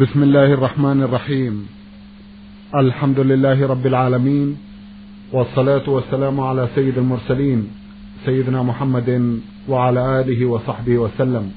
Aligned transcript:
بسم 0.00 0.22
الله 0.22 0.52
الرحمن 0.52 1.02
الرحيم. 1.02 1.68
الحمد 2.74 3.20
لله 3.20 3.66
رب 3.66 3.86
العالمين 3.86 4.56
والصلاة 5.32 5.90
والسلام 5.90 6.40
على 6.40 6.68
سيد 6.74 6.98
المرسلين 6.98 7.70
سيدنا 8.24 8.62
محمد 8.62 9.40
وعلى 9.68 10.20
آله 10.20 10.46
وصحبه 10.46 10.98
وسلم. 10.98 11.52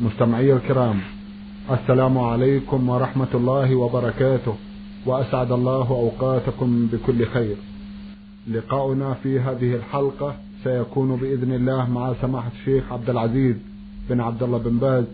مستمعي 0.00 0.52
الكرام 0.52 1.00
السلام 1.70 2.18
عليكم 2.18 2.88
ورحمة 2.88 3.32
الله 3.34 3.74
وبركاته 3.74 4.54
وأسعد 5.06 5.52
الله 5.52 5.88
أوقاتكم 5.90 6.88
بكل 6.92 7.26
خير. 7.26 7.56
لقاؤنا 8.50 9.14
في 9.14 9.40
هذه 9.40 9.74
الحلقة 9.74 10.34
سيكون 10.64 11.16
بإذن 11.16 11.52
الله 11.52 11.90
مع 11.90 12.12
سماحة 12.22 12.50
الشيخ 12.60 12.92
عبد 12.92 13.10
العزيز 13.10 13.56
بن 14.10 14.20
عبد 14.20 14.42
الله 14.42 14.58
بن 14.58 14.78
باز 14.78 15.04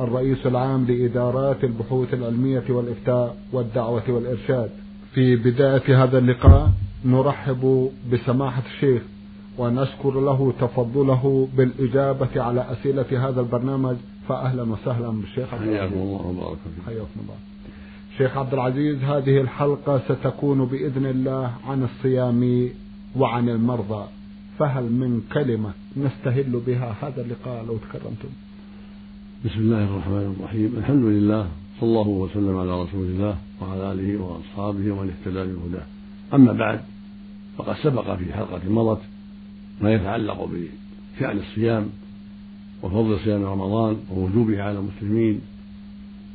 الرئيس 0.00 0.46
العام 0.46 0.84
لإدارات 0.84 1.64
البحوث 1.64 2.14
العلمية 2.14 2.64
والإفتاء 2.68 3.36
والدعوة 3.52 4.02
والإرشاد. 4.08 4.70
في 5.14 5.36
بداية 5.36 6.04
هذا 6.04 6.18
اللقاء 6.18 6.70
نرحب 7.04 7.90
بسماحة 8.12 8.62
الشيخ 8.74 9.02
ونشكر 9.58 10.20
له 10.20 10.52
تفضله 10.60 11.48
بالإجابة 11.56 12.42
على 12.42 12.66
أسئلة 12.72 13.28
هذا 13.28 13.40
البرنامج. 13.40 13.96
فأهلا 14.28 14.62
وسهلا 14.62 15.08
بالشيخ 15.08 15.54
عبد 15.54 15.62
العزيز. 15.62 15.80
حياكم 15.80 15.94
الله 15.94 16.26
وبارك 16.26 16.58
فيكم 16.64 16.86
حياكم 16.86 17.20
الله. 17.22 17.36
شيخ 18.18 18.36
عبد 18.36 18.54
العزيز 18.54 19.02
هذه 19.02 19.40
الحلقة 19.40 20.00
ستكون 20.08 20.64
بإذن 20.64 21.06
الله 21.06 21.50
عن 21.68 21.82
الصيام 21.82 22.68
وعن 23.16 23.48
المرضى. 23.48 24.04
فهل 24.58 24.84
من 24.84 25.20
كلمة 25.32 25.70
نستهل 25.96 26.60
بها 26.66 26.94
هذا 27.02 27.22
اللقاء 27.22 27.64
لو 27.64 27.76
تكرمتم؟ 27.76 28.28
بسم 29.46 29.60
الله 29.60 29.84
الرحمن 29.84 30.34
الرحيم. 30.38 30.74
الحمد 30.78 31.04
لله 31.04 31.48
صلى 31.80 31.88
الله 31.88 32.08
وسلم 32.08 32.56
على 32.56 32.82
رسول 32.82 33.06
الله 33.06 33.36
وعلى 33.60 33.92
آله 33.92 34.22
وأصحابه 34.22 34.92
ومن 34.92 35.10
اهتدى 35.10 35.52
بهداه. 35.52 35.86
أما 36.34 36.52
بعد 36.52 36.80
فقد 37.58 37.76
سبق 37.82 38.14
في 38.14 38.32
حلقة 38.32 38.60
مضت 38.68 39.00
ما 39.80 39.94
يتعلق 39.94 40.44
بشأن 40.44 41.38
الصيام 41.38 41.88
وفضل 42.82 43.18
صيام 43.24 43.42
رمضان 43.42 43.96
ووجوبه 44.10 44.62
على 44.62 44.78
المسلمين 44.78 45.40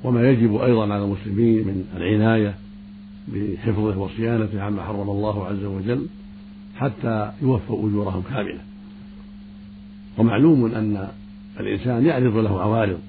وما 0.03 0.29
يجب 0.29 0.55
أيضا 0.55 0.83
على 0.93 1.03
المسلمين 1.03 1.67
من 1.67 1.85
العناية 1.97 2.55
بحفظه 3.27 3.97
وصيانته 3.97 4.61
عما 4.61 4.83
حرم 4.83 5.09
الله 5.09 5.45
عز 5.45 5.63
وجل 5.63 6.07
حتى 6.75 7.31
يوفوا 7.41 7.89
أجورهم 7.89 8.21
كاملة. 8.21 8.61
ومعلوم 10.17 10.65
أن 10.65 11.07
الإنسان 11.59 12.05
يعرض 12.05 12.37
له 12.37 12.61
عوارض 12.61 12.99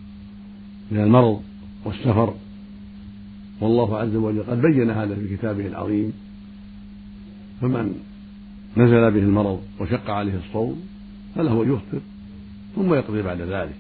من 0.91 1.01
المرض 1.01 1.43
والسفر 1.85 2.35
والله 3.61 3.99
عز 3.99 4.17
وجل 4.17 4.43
قد 4.43 4.63
بين 4.63 4.91
هذا 4.91 5.15
في 5.15 5.37
كتابه 5.37 5.67
العظيم. 5.67 6.13
فمن 7.61 7.95
نزل 8.77 9.11
به 9.11 9.19
المرض 9.19 9.63
وشق 9.81 10.11
عليه 10.11 10.35
الصوم 10.47 10.83
فله 11.35 11.63
أن 11.63 11.73
يفطر 11.73 12.01
ثم 12.77 12.95
يقضي 12.95 13.23
بعد 13.23 13.41
ذلك. 13.41 13.75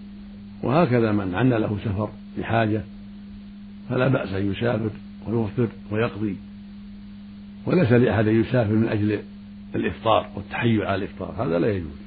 وهكذا 0.63 1.13
من 1.13 1.35
عن 1.35 1.51
له 1.51 1.79
سفر 1.85 2.11
لحاجة 2.39 2.83
فلا 3.89 4.09
بأس 4.09 4.29
أن 4.29 4.51
يسافر 4.51 4.91
ويفطر 5.29 5.69
ويقضي. 5.91 6.37
وليس 7.67 7.93
لأحد 7.93 8.29
أن 8.29 8.41
يسافر 8.41 8.73
من 8.73 8.89
أجل 8.89 9.19
الإفطار 9.75 10.27
والتحيل 10.37 10.83
على 10.83 11.05
الإفطار 11.05 11.47
هذا 11.47 11.59
لا 11.59 11.77
يجوز. 11.77 12.02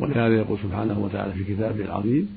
ولهذا 0.00 0.36
يقول 0.36 0.58
سبحانه 0.62 0.98
وتعالى 0.98 1.32
في 1.32 1.44
كتابه 1.54 1.84
العظيم 1.84 2.28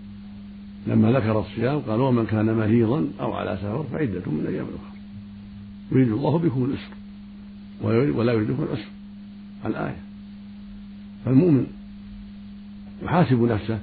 لما 0.87 1.11
ذكر 1.11 1.39
الصيام 1.39 1.79
قال 1.79 1.99
ومن 1.99 2.25
كان 2.25 2.57
مريضا 2.57 3.07
أو 3.19 3.33
على 3.33 3.57
سفر 3.57 3.83
فعدة 3.91 4.31
من 4.31 4.45
أيام 4.47 4.65
أخرى. 4.65 5.01
يريد 5.91 6.11
الله 6.11 6.37
بكم 6.37 6.65
اليسر 6.65 6.93
ولا 8.17 8.33
يريد 8.33 8.51
بكم 8.51 8.63
العسر. 8.63 8.89
الآية. 9.65 9.97
فالمؤمن 11.25 11.67
يحاسب 13.03 13.41
نفسه 13.41 13.79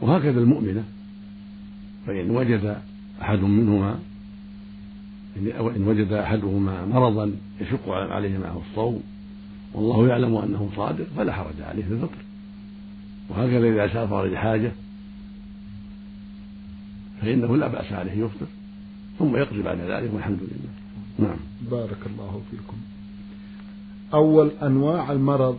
وهكذا 0.00 0.40
المؤمنة 0.40 0.84
فإن 2.06 2.30
وجد 2.30 2.76
أحد 3.22 3.38
منهما 3.38 3.98
إن 5.76 5.84
وجد 5.88 6.12
أحدهما 6.12 6.86
مرضا 6.86 7.32
يشق 7.60 7.88
عليه 7.88 8.38
معه 8.38 8.62
الصوم 8.70 9.02
والله 9.74 10.08
يعلم 10.08 10.36
أنه 10.36 10.70
صادق 10.76 11.06
فلا 11.16 11.32
حرج 11.32 11.60
عليه 11.60 11.82
في 11.84 11.92
الفطر. 11.92 12.27
وهكذا 13.28 13.68
إذا 13.68 13.92
سافر 13.92 14.26
لحاجة 14.26 14.72
فإنه 17.20 17.56
لا 17.56 17.68
بأس 17.68 17.92
عليه 17.92 18.12
يفطر. 18.12 18.46
ثم 19.18 19.36
يقضي 19.36 19.62
بعد 19.62 19.78
ذلك 19.78 20.14
والحمد 20.14 20.38
لله. 20.40 21.28
نعم. 21.28 21.38
بارك 21.70 21.98
الله 22.06 22.40
فيكم. 22.50 22.76
أول 24.14 24.50
أنواع 24.62 25.12
المرض 25.12 25.58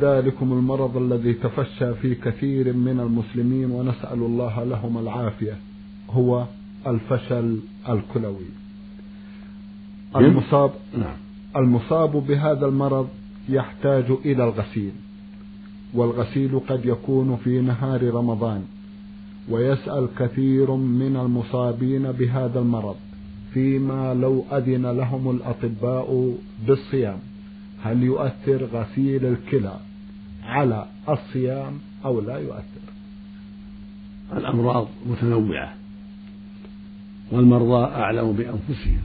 ذلكم 0.00 0.52
المرض 0.52 0.96
الذي 0.96 1.32
تفشى 1.32 1.94
في 1.94 2.14
كثير 2.14 2.72
من 2.72 3.00
المسلمين 3.00 3.70
ونسأل 3.70 4.18
الله 4.18 4.64
لهم 4.64 4.98
العافية 4.98 5.56
هو 6.10 6.46
الفشل 6.86 7.58
الكلوي. 7.88 8.46
المصاب 10.16 10.70
نعم. 10.98 11.16
المصاب 11.56 12.10
بهذا 12.10 12.66
المرض 12.66 13.08
يحتاج 13.48 14.04
إلى 14.24 14.44
الغسيل. 14.44 14.92
والغسيل 15.94 16.60
قد 16.68 16.84
يكون 16.84 17.36
في 17.36 17.60
نهار 17.60 18.14
رمضان. 18.14 18.64
ويسأل 19.50 20.08
كثير 20.18 20.70
من 20.74 21.16
المصابين 21.16 22.12
بهذا 22.12 22.58
المرض 22.60 22.96
فيما 23.54 24.14
لو 24.14 24.44
أذن 24.52 24.86
لهم 24.86 25.30
الأطباء 25.30 26.34
بالصيام. 26.66 27.18
هل 27.82 28.02
يؤثر 28.02 28.64
غسيل 28.64 29.26
الكلى 29.26 29.76
على 30.44 30.86
الصيام 31.08 31.78
أو 32.04 32.20
لا 32.20 32.38
يؤثر؟ 32.38 32.88
الأمراض 34.32 34.88
متنوعة 35.06 35.74
والمرضى 37.32 37.84
أعلم 37.84 38.32
بأنفسهم. 38.32 39.00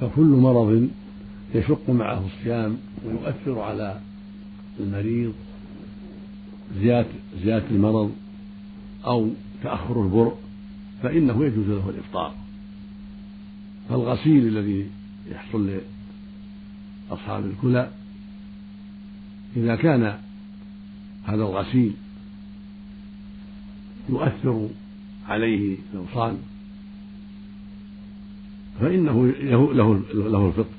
فكل 0.00 0.26
مرض 0.26 0.88
يشق 1.54 1.90
معه 1.90 2.22
الصيام 2.26 2.76
ويؤثر 3.06 3.60
على 3.60 4.00
المريض 4.80 5.32
زيادة 6.80 7.08
زيادة 7.44 7.66
المرض 7.70 8.12
أو 9.06 9.28
تأخر 9.62 10.02
البرء 10.02 10.34
فإنه 11.02 11.44
يجوز 11.44 11.66
له 11.66 11.90
الإفطار. 11.90 12.34
فالغسيل 13.88 14.46
الذي 14.48 14.90
يحصل 15.30 15.80
لأصحاب 17.10 17.46
الكلى 17.46 17.90
إذا 19.56 19.76
كان 19.76 20.18
هذا 21.24 21.42
الغسيل 21.42 21.92
يؤثر 24.08 24.68
عليه 25.28 25.76
صام 26.14 26.38
فإنه 28.80 29.26
له 29.26 29.74
له 30.14 30.46
الفطر 30.48 30.74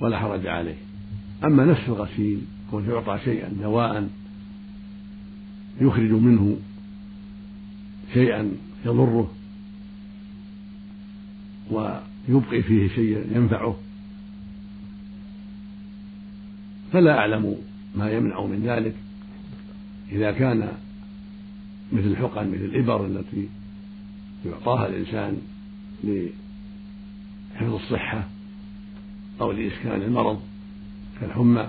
ولا 0.00 0.18
حرج 0.18 0.46
عليه. 0.46 0.76
أما 1.44 1.64
نفس 1.64 1.88
الغسيل 1.88 2.40
كون 2.70 2.88
يعطى 2.88 3.18
شيئا 3.24 3.48
دواء 3.48 4.08
يخرج 5.80 6.10
منه 6.10 6.56
شيئا 8.14 8.52
يضره 8.86 9.32
ويبقي 11.70 12.62
فيه 12.62 12.88
شيئا 12.88 13.24
ينفعه. 13.36 13.76
فلا 16.92 17.18
أعلم 17.18 17.56
ما 17.96 18.10
يمنع 18.10 18.44
من 18.44 18.62
ذلك. 18.66 18.94
إذا 20.12 20.32
كان 20.32 20.72
مثل 21.92 22.06
الحقن 22.06 22.48
مثل 22.48 22.64
الإبر 22.64 23.06
التي 23.06 23.48
يعطاها 24.46 24.86
الإنسان 24.86 25.38
لحفظ 26.04 27.74
الصحة 27.74 28.28
أو 29.40 29.52
لإسكان 29.52 30.02
المرض 30.02 30.40
كالحمى 31.20 31.68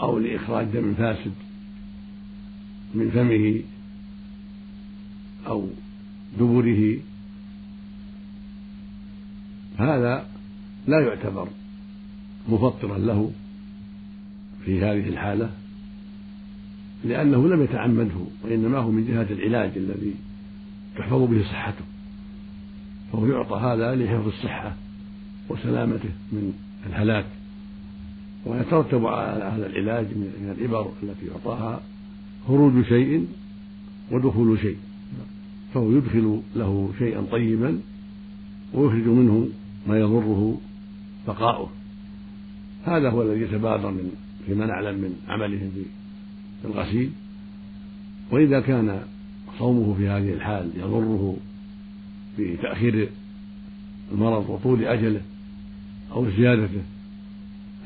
أو 0.00 0.18
لإخراج 0.18 0.66
دم 0.66 0.94
فاسد 0.94 1.32
من 2.94 3.10
فمه 3.10 3.62
أو 5.46 5.68
دبره. 6.38 6.98
هذا 9.78 10.26
لا 10.86 11.00
يعتبر 11.00 11.48
مفطرا 12.48 12.98
له 12.98 13.32
في 14.64 14.80
هذه 14.80 15.08
الحالة 15.08 15.50
لأنه 17.04 17.48
لم 17.48 17.62
يتعمده 17.62 18.24
وإنما 18.42 18.78
هو 18.78 18.90
من 18.90 19.06
جهة 19.06 19.26
العلاج 19.30 19.70
الذي 19.76 20.14
تحفظ 20.96 21.22
به 21.22 21.42
صحته. 21.42 21.84
فهو 23.12 23.26
يعطى 23.26 23.56
هذا 23.56 23.94
لحفظ 23.94 24.26
الصحة 24.26 24.76
وسلامته 25.48 26.10
من 26.32 26.52
الهلاك 26.86 27.26
ويترتب 28.46 29.06
على 29.06 29.44
هذا 29.44 29.66
العلاج 29.66 30.06
من 30.06 30.54
الإبر 30.58 30.92
التي 31.02 31.26
يعطاها 31.26 31.80
خروج 32.48 32.84
شيء 32.84 33.26
ودخول 34.10 34.58
شيء. 34.58 34.76
فهو 35.74 35.92
يدخل 35.92 36.40
له 36.56 36.90
شيئا 36.98 37.26
طيبا 37.32 37.80
ويخرج 38.74 39.06
منه 39.06 39.48
ما 39.86 39.98
يضره 39.98 40.60
بقاؤه. 41.26 41.70
هذا 42.84 43.10
هو 43.10 43.22
الذي 43.22 43.40
يتبادر 43.40 43.90
من 43.90 44.10
فيما 44.46 44.66
نعلم 44.66 44.94
من 44.98 45.16
عملهم 45.28 45.70
في 46.62 46.68
الغسيل. 46.68 47.10
وإذا 48.30 48.60
كان 48.60 49.02
صومه 49.58 49.94
في 49.94 50.08
هذه 50.08 50.32
الحال 50.32 50.70
يضره 50.76 51.36
بتأخير 52.38 53.08
المرض 54.12 54.50
وطول 54.50 54.84
أجله 54.84 55.20
أو 56.12 56.30
زيادته 56.30 56.82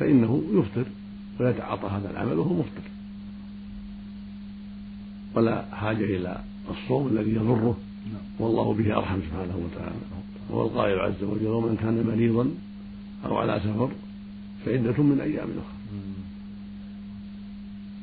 فإنه 0.01 0.43
يفطر 0.53 0.87
ويتعاطى 1.41 1.87
هذا 1.87 2.11
العمل 2.11 2.39
وهو 2.39 2.55
مفطر. 2.55 2.96
ولا 5.37 5.65
حاجة 5.73 6.05
إلى 6.05 6.41
الصوم 6.71 7.07
الذي 7.09 7.31
يضره. 7.31 7.77
نعم. 8.13 8.23
والله 8.39 8.75
به 8.75 8.97
أرحم 8.97 9.21
سبحانه 9.21 9.57
وتعالى. 9.57 9.97
هو 10.53 10.67
القائل 10.67 10.99
عز 10.99 11.23
وجل 11.23 11.47
ومن 11.47 11.77
كان 11.77 12.07
مريضا 12.07 12.51
أو 13.25 13.37
على 13.37 13.61
سفر 13.65 13.91
فعدة 14.65 15.03
من 15.03 15.21
أيام 15.21 15.49
أخرى. 15.49 15.77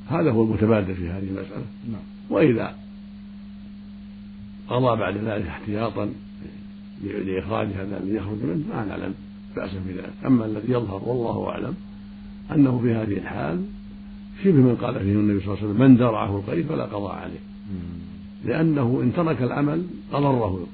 هذا 0.07 0.31
هو 0.31 0.44
المتبادر 0.44 0.94
في 0.94 1.09
هذه 1.09 1.27
المسألة. 1.27 1.65
نعم. 1.91 2.01
وإذا 2.30 2.75
قضى 4.69 5.00
بعد 5.00 5.18
ذلك 5.18 5.47
احتياطا 5.47 6.09
لإخراج 7.03 7.68
هذا 7.68 7.97
الذي 8.03 8.15
يخرج 8.15 8.44
منه 8.44 8.63
ما 8.75 8.85
نعلم 8.85 9.13
بأسا 9.56 9.81
في 9.88 9.94
ذلك 9.94 10.13
أما 10.25 10.45
الذي 10.45 10.71
يظهر 10.71 11.01
والله 11.03 11.50
أعلم 11.50 11.75
أنه 12.51 12.80
في 12.80 12.94
هذه 12.94 13.18
الحال 13.18 13.65
شبه 14.44 14.53
من 14.53 14.75
قال 14.75 14.94
فيه 15.00 15.12
النبي 15.12 15.39
صلى 15.39 15.53
الله 15.53 15.57
عليه 15.57 15.69
وسلم 15.71 15.81
من 15.81 15.97
درعه 15.97 16.35
القيد 16.38 16.65
فلا 16.65 16.83
قضاء 16.83 17.15
عليه 17.15 17.39
لأنه 18.45 19.00
إن 19.03 19.13
ترك 19.13 19.41
العمل 19.41 19.85
أضره 20.13 20.68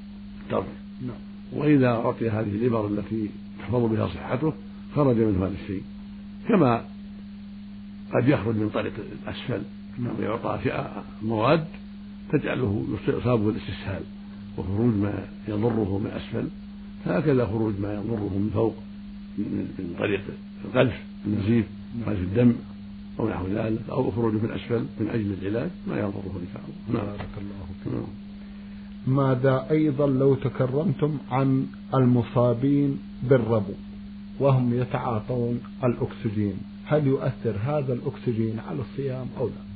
الترك 0.44 0.66
نعم. 1.02 1.18
وإذا 1.54 1.88
أعطي 1.88 2.30
هذه 2.30 2.50
الإبر 2.50 2.88
التي 2.88 3.30
تحفظ 3.60 3.84
بها 3.84 4.08
صحته 4.08 4.54
خرج 4.96 5.16
منه 5.16 5.46
هذا 5.46 5.54
الشيء 5.64 5.84
كما 6.48 6.86
قد 8.14 8.28
يخرج 8.28 8.56
من 8.56 8.70
طريق 8.70 8.94
الأسفل 9.24 9.62
نعم. 10.00 10.20
ويعطى 10.20 10.60
مواد 11.22 11.66
تجعله 12.32 12.86
يصاب 13.08 13.40
بالاستسهال 13.40 14.04
وخروج 14.58 14.94
ما 14.94 15.28
يضره 15.48 15.98
من 15.98 16.12
أسفل 16.16 16.48
هكذا 17.06 17.46
خروج 17.46 17.74
ما 17.80 17.94
يضره 17.94 18.38
من 18.38 18.50
فوق 18.54 18.76
من 19.38 19.96
طريق 20.00 20.22
القذف 20.66 21.00
النزيف 21.26 21.66
قذف 22.06 22.20
نعم. 22.20 22.26
الدم 22.26 22.56
أو 23.20 23.30
نحو 23.30 23.48
ذلك 23.48 23.90
أو 23.90 24.12
خروج 24.12 24.34
من 24.34 24.52
أسفل 24.52 24.86
من 25.00 25.10
أجل 25.10 25.34
العلاج 25.42 25.70
ما 25.88 26.00
يضره 26.00 26.40
إن 26.42 26.48
شاء 26.54 26.62
الله. 26.64 27.02
نعم. 27.02 27.06
بارك 27.06 27.30
الله 27.38 27.66
فيك. 27.84 27.94
نعم. 27.94 28.04
ماذا 29.08 29.68
أيضا 29.72 30.08
لو 30.08 30.36
تكرمتم 30.36 31.18
عن 31.32 31.66
المصابين 31.94 33.00
بالربو 33.24 33.74
وهم 34.40 34.74
يتعاطون 34.74 35.60
الأكسجين؟ 35.84 36.58
هل 36.86 37.08
يؤثر 37.08 37.56
هذا 37.64 37.94
الأكسجين 37.94 38.60
على 38.60 38.80
الصيام 38.80 39.28
أو 39.40 39.48
لا؟ 39.48 39.70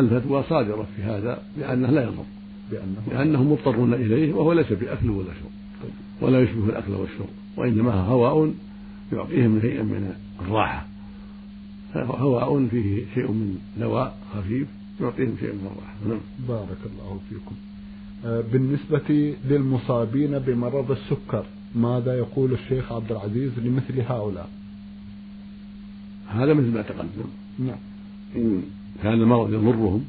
الفتوى 0.00 0.42
صادرة 0.48 0.86
في 0.96 1.02
هذا 1.02 1.42
لأنه 1.58 1.90
لا 1.90 2.02
يضر. 2.02 2.24
لأنه 2.72 3.02
لأنهم 3.10 3.52
مضطرون 3.52 3.94
إليه 3.94 4.32
وهو 4.32 4.52
ليس 4.52 4.72
بأكل 4.72 5.10
ولا 5.10 5.28
شرب. 5.28 5.52
ولا 6.20 6.40
يشبه 6.42 6.64
الأكل 6.64 6.92
والشرب 6.92 7.28
وإنما 7.56 7.92
هواء 7.92 8.54
يعطيهم 9.12 9.60
شيئا 9.60 9.82
من 9.82 10.14
الراحة. 10.40 10.91
هواء 11.96 12.66
فيه 12.68 13.04
شيء 13.14 13.30
من 13.30 13.58
دواء 13.78 14.18
خفيف 14.34 14.68
يعطيهم 15.00 15.36
شيء 15.40 15.52
من 15.52 15.70
الراحة 15.72 15.94
نعم. 16.08 16.20
بارك 16.48 16.78
الله 16.86 17.20
فيكم. 17.30 17.54
آه، 18.24 18.40
بالنسبة 18.40 19.34
للمصابين 19.44 20.38
بمرض 20.38 20.90
السكر 20.90 21.44
ماذا 21.74 22.18
يقول 22.18 22.52
الشيخ 22.52 22.92
عبد 22.92 23.12
العزيز 23.12 23.58
لمثل 23.58 24.00
هؤلاء؟ 24.00 24.50
هذا 26.28 26.54
مثل 26.54 26.66
ما 26.66 26.82
تقدم. 26.82 27.24
نعم. 27.58 27.78
إن 28.36 28.62
كان 29.02 29.12
المرض 29.12 29.52
يضرهم 29.52 30.04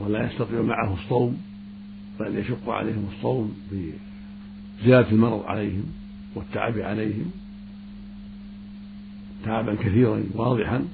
ولا 0.00 0.32
يستطيع 0.32 0.62
معه 0.62 0.94
الصوم 0.94 1.38
بل 2.20 2.38
يشق 2.38 2.68
عليهم 2.68 3.06
الصوم 3.16 3.54
بزيادة 3.72 5.10
المرض 5.10 5.42
عليهم 5.42 5.84
والتعب 6.34 6.78
عليهم. 6.78 7.30
تعبا 9.44 9.74
كثيرا 9.74 10.24
واضحا 10.34 10.84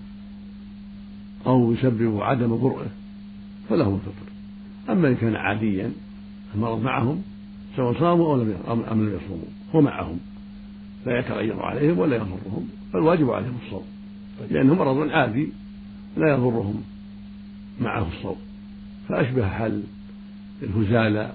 أو 1.46 1.72
يسبب 1.72 2.20
عدم 2.20 2.48
برؤه 2.48 2.86
فلهم 3.68 3.94
الفطر. 3.94 4.32
أما 4.90 5.08
إن 5.08 5.16
كان 5.16 5.36
عاديا 5.36 5.92
المرض 6.54 6.82
معهم 6.82 7.22
سواء 7.76 8.00
صاموا 8.00 8.26
أو 8.26 8.42
لم 8.42 8.56
أم 8.70 9.02
لم 9.02 9.18
يصوموا 9.24 9.48
هو 9.74 9.80
معهم. 9.80 10.18
لا 11.06 11.18
يتغير 11.18 11.62
عليهم 11.62 11.98
ولا 11.98 12.16
يضرهم 12.16 12.68
فالواجب 12.92 13.30
عليهم 13.30 13.58
الصوم. 13.66 13.84
لأنه 14.50 14.74
مرض 14.74 15.10
عادي 15.10 15.48
لا 16.16 16.32
يضرهم 16.32 16.82
معه 17.80 18.08
الصوم. 18.08 18.36
فأشبه 19.08 19.48
حال 19.48 19.82
الهزالة 20.62 21.32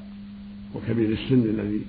وكبير 0.76 1.10
السن 1.10 1.42
الذي 1.42 1.82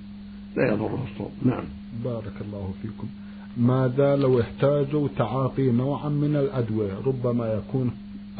لا 0.56 0.72
يضره 0.72 1.06
الصوم. 1.12 1.30
نعم. 1.42 1.64
بارك 2.04 2.32
الله 2.40 2.74
فيكم. 2.82 3.08
ماذا 3.56 4.16
لو 4.16 4.40
احتاجوا 4.40 5.08
تعاطي 5.16 5.70
نوعا 5.70 6.08
من 6.08 6.36
الأدوية 6.36 6.98
ربما 7.06 7.46
يكون 7.46 7.90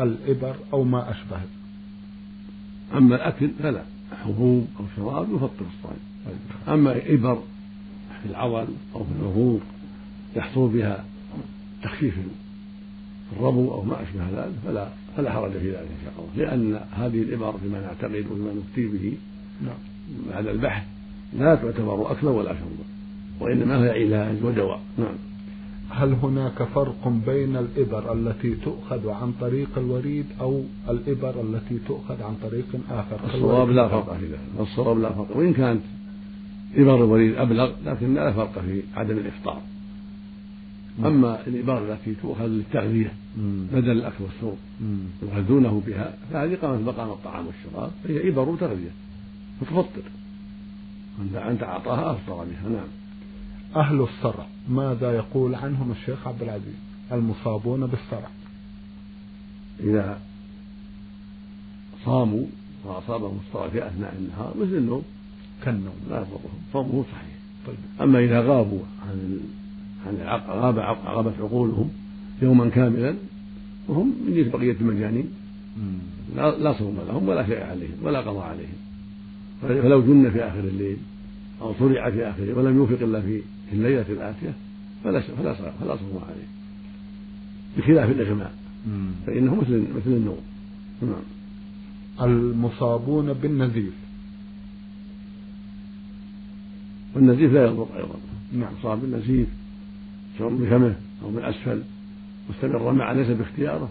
الإبر 0.01 0.55
أو 0.73 0.85
ما 0.85 1.11
أشبهه 1.11 1.45
أما 2.95 3.17
الأكل 3.17 3.51
فلا 3.63 3.83
حبوب 4.25 4.67
أو 4.81 4.85
شراب 4.97 5.29
يفطر 5.35 5.67
الصائم. 5.79 6.01
أما 6.69 7.15
إبر 7.15 7.43
في 8.23 8.31
العضل 8.31 8.67
أو 8.95 9.05
في 9.05 9.11
العروق 9.21 9.61
يحصل 10.37 10.69
بها 10.69 11.05
تخفيف 11.83 12.15
الربو 13.33 13.73
أو 13.73 13.83
ما 13.83 14.03
أشبه 14.03 14.45
ذلك 14.45 14.55
فلا 14.65 14.89
فلا 15.17 15.33
حرج 15.33 15.53
في 15.53 15.71
ذلك 15.71 15.79
إن 15.79 16.05
شاء 16.05 16.15
الله. 16.19 16.49
لأن 16.49 16.81
هذه 16.93 17.23
الإبر 17.23 17.59
فيما 17.63 17.81
نعتقد 17.81 18.25
وفيما 18.31 18.53
نفتي 18.53 18.87
به 18.87 19.17
نعم. 19.63 19.79
بعد 20.31 20.47
البحث 20.47 20.85
لا 21.39 21.55
تعتبر 21.55 22.13
أكلا 22.13 22.31
ولا 22.31 22.55
شربا. 22.55 22.94
وإنما 23.41 23.85
هي 23.85 23.91
علاج 23.91 24.45
ودواء. 24.45 24.81
نعم. 24.99 25.15
هل 25.91 26.13
هناك 26.13 26.63
فرق 26.63 27.09
بين 27.27 27.57
الإبر 27.57 28.13
التي 28.13 28.55
تؤخذ 28.55 29.09
عن 29.09 29.33
طريق 29.41 29.69
الوريد 29.77 30.27
أو 30.41 30.63
الإبر 30.89 31.41
التي 31.41 31.79
تؤخذ 31.89 32.23
عن 32.23 32.35
طريق 32.43 32.67
آخر؟ 32.91 33.21
الصواب 33.35 33.71
لا 33.71 33.89
فرق 33.89 34.17
في 34.17 34.27
ذلك. 34.27 34.41
الصواب 34.61 34.99
لا 34.99 35.13
فرق. 35.13 35.37
وإن 35.37 35.53
كانت 35.53 35.83
إبر 36.77 36.97
الوريد 37.05 37.35
أبلغ 37.35 37.73
لكن 37.87 38.15
لا 38.15 38.33
فرق 38.33 38.59
في 38.59 38.83
عدم 38.95 39.19
الإفطار. 39.19 39.61
أما 41.05 41.47
الإبر 41.47 41.93
التي 41.93 42.15
تؤخذ 42.23 42.47
للتغذية 42.47 43.13
بدل 43.73 43.91
الأكل 43.91 44.25
والشرب 44.25 44.57
يغذونه 45.23 45.83
بها 45.87 46.15
فهذه 46.33 46.55
قامت 46.63 46.87
مقام 46.87 47.09
الطعام 47.11 47.47
والشراب 47.47 47.91
فهي 48.05 48.29
إبر 48.29 48.57
تغذية 48.61 48.91
فتفطر 49.61 50.03
أنت 51.51 51.63
أعطاها 51.63 52.13
أفطر 52.13 52.35
بها. 52.35 52.69
نعم. 52.69 52.89
أهل 53.77 54.01
الصرع 54.01 54.47
ماذا 54.69 55.13
يقول 55.13 55.55
عنهم 55.55 55.91
الشيخ 55.91 56.29
عبد 56.29 56.43
العزيز؟ 56.43 56.75
المصابون 57.13 57.87
بالصرع 57.87 58.29
إذا 59.81 60.19
صاموا 62.05 62.45
وأصابهم 62.85 63.39
الصرع 63.49 63.69
في 63.69 63.87
أثناء 63.87 64.15
النهار 64.19 64.55
مثل 64.61 64.77
النوم. 64.77 65.03
كالنوم. 65.65 65.95
لا 66.11 66.17
يضرهم. 66.17 66.61
صومه 66.73 67.05
صحيح. 67.13 67.39
طيب. 67.67 67.77
أما 68.01 68.19
إذا 68.19 68.41
غابوا 68.41 68.81
عن 69.09 69.41
عن 70.07 70.41
غاب 70.49 70.79
غابت 71.07 71.35
عقولهم 71.41 71.91
يوما 72.43 72.69
كاملا 72.69 73.15
وهم 73.89 74.13
من 74.27 74.35
جنس 74.35 74.47
بقية 74.47 74.77
المجانين. 74.81 75.31
لا, 76.37 76.59
لا 76.59 76.73
صوم 76.73 76.99
لهم 77.09 77.29
ولا 77.29 77.47
شيء 77.47 77.63
عليهم 77.63 77.97
ولا 78.03 78.21
قضاء 78.21 78.45
عليهم. 78.45 78.77
فلو 79.63 80.03
جن 80.03 80.31
في 80.31 80.43
آخر 80.43 80.59
الليل 80.61 80.97
أو 81.61 81.75
صرع 81.79 82.11
في 82.11 82.31
آخره 82.31 82.59
ولم 82.59 82.77
يوفق 82.77 83.03
إلا 83.03 83.21
في 83.21 83.43
الليلة 83.73 84.07
الآتية 84.09 84.55
فلا 85.05 85.21
فلا 85.21 85.55
فلا 85.55 85.97
صوم 85.97 86.23
عليه. 86.29 86.49
بخلاف 87.77 88.11
الإغماء. 88.11 88.55
فإنه 89.27 89.55
مثل 89.55 89.87
مثل 89.97 90.11
النوم. 90.11 90.41
نعم 91.03 91.23
المصابون 92.21 93.33
بالنزيف. 93.33 93.93
والنزيف 97.15 97.53
لا 97.53 97.67
يضر 97.67 97.87
أيضا. 97.97 98.15
نعم. 98.53 98.73
صاب 98.83 99.01
بالنزيف 99.01 99.49
سواء 100.39 100.51
من 100.51 100.67
فمه 100.71 100.97
أو 101.23 101.31
من 101.31 101.45
أسفل 101.45 101.83
مستمرا 102.51 102.93
مع 102.93 103.13
ليس 103.13 103.29
باختياره 103.29 103.89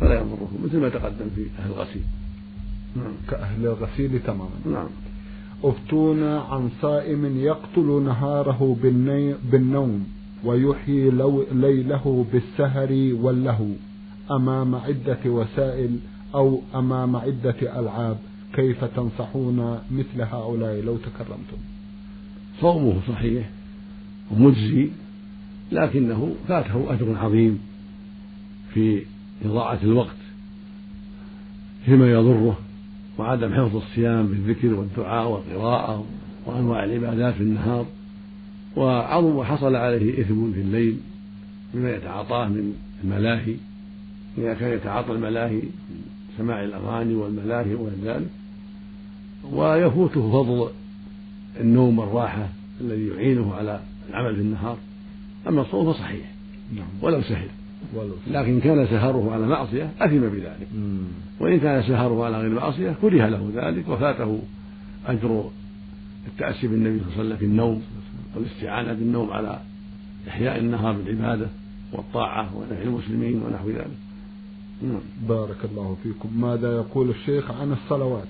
فلا 0.00 0.14
يضره 0.14 0.50
مثل 0.64 0.78
ما 0.78 0.88
تقدم 0.88 1.26
في 1.34 1.46
أهل 1.58 1.70
الغسيل. 1.70 2.02
نعم. 2.96 3.12
كأهل 3.28 3.66
الغسيل 3.66 4.20
تماما. 4.22 4.50
نعم. 4.66 4.88
افتونا 5.64 6.40
عن 6.40 6.70
صائم 6.82 7.38
يقتل 7.38 8.02
نهاره 8.02 8.76
بالنوم 9.52 10.06
ويحيي 10.44 11.10
ليله 11.52 12.26
بالسهر 12.32 13.12
واللهو 13.22 13.68
أمام 14.30 14.74
عدة 14.74 15.18
وسائل 15.26 15.98
أو 16.34 16.60
أمام 16.74 17.16
عدة 17.16 17.80
ألعاب. 17.80 18.18
كيف 18.54 18.84
تنصحون 18.84 19.78
مثل 19.90 20.22
هؤلاء 20.22 20.82
لو 20.82 20.96
تكرمتم؟ 20.96 21.56
صومه 22.60 23.00
صحيح 23.08 23.50
ومجزي 24.32 24.90
لكنه 25.72 26.34
فاته 26.48 26.92
أجر 26.92 27.16
عظيم 27.18 27.58
في 28.74 29.02
إضاعة 29.44 29.78
الوقت 29.82 30.16
فيما 31.84 32.10
يضره. 32.10 32.58
وعدم 33.18 33.54
حفظ 33.54 33.76
الصيام 33.76 34.26
بالذكر 34.26 34.74
والدعاء 34.74 35.28
والقراءة 35.28 36.06
وأنواع 36.46 36.84
العبادات 36.84 37.34
في 37.34 37.40
النهار. 37.40 37.86
وعظم 38.76 39.36
وحصل 39.36 39.76
عليه 39.76 40.20
إثم 40.20 40.52
في 40.52 40.60
الليل 40.60 40.96
بما 41.74 41.90
يتعاطاه 41.90 42.48
من 42.48 42.74
الملاهي 43.04 43.56
إذا 44.38 44.54
كان 44.54 44.72
يتعاطى 44.72 45.12
الملاهي 45.12 45.62
سماع 46.38 46.64
الأغاني 46.64 47.14
والملاهي 47.14 47.74
وغير 47.74 47.96
ذلك. 48.04 48.30
ويفوته 49.52 50.32
فضل 50.32 50.70
النوم 51.60 51.98
والراحة 51.98 52.48
الذي 52.80 53.06
يعينه 53.08 53.54
على 53.54 53.80
العمل 54.10 54.34
في 54.34 54.40
النهار. 54.40 54.76
أما 55.48 55.60
الصوم 55.62 55.92
فصحيح 55.92 56.32
نعم. 56.76 56.86
ولو 57.02 57.22
سهر 57.22 57.48
لكن 58.30 58.60
كان 58.60 58.86
سهره 58.86 59.32
على 59.32 59.46
معصية 59.46 59.90
أثم 60.00 60.20
بذلك. 60.20 60.68
وإن 61.40 61.60
كان 61.60 61.82
سهره 61.82 62.24
على 62.24 62.40
غير 62.40 62.50
معصية 62.50 62.94
كره 63.02 63.28
له 63.28 63.50
ذلك 63.54 63.88
وفاته 63.88 64.42
أجر 65.06 65.50
التأسي 66.26 66.66
بالنبي 66.68 66.98
صلى 66.98 67.06
الله 67.06 67.18
عليه 67.18 67.24
وسلم 67.24 67.36
في 67.36 67.44
النوم 67.44 67.82
والاستعانة 68.34 68.92
بالنوم 68.92 69.30
على 69.30 69.60
إحياء 70.28 70.58
النهار 70.58 70.92
بالعبادة 70.92 71.48
والطاعة 71.92 72.56
ونفع 72.56 72.82
المسلمين 72.82 73.42
ونحو 73.42 73.68
ذلك. 73.68 73.96
نعم. 74.82 75.00
بارك 75.28 75.56
الله 75.64 75.96
فيكم. 76.02 76.40
ماذا 76.40 76.72
يقول 76.72 77.10
الشيخ 77.10 77.50
عن 77.50 77.72
الصلوات؟ 77.72 78.28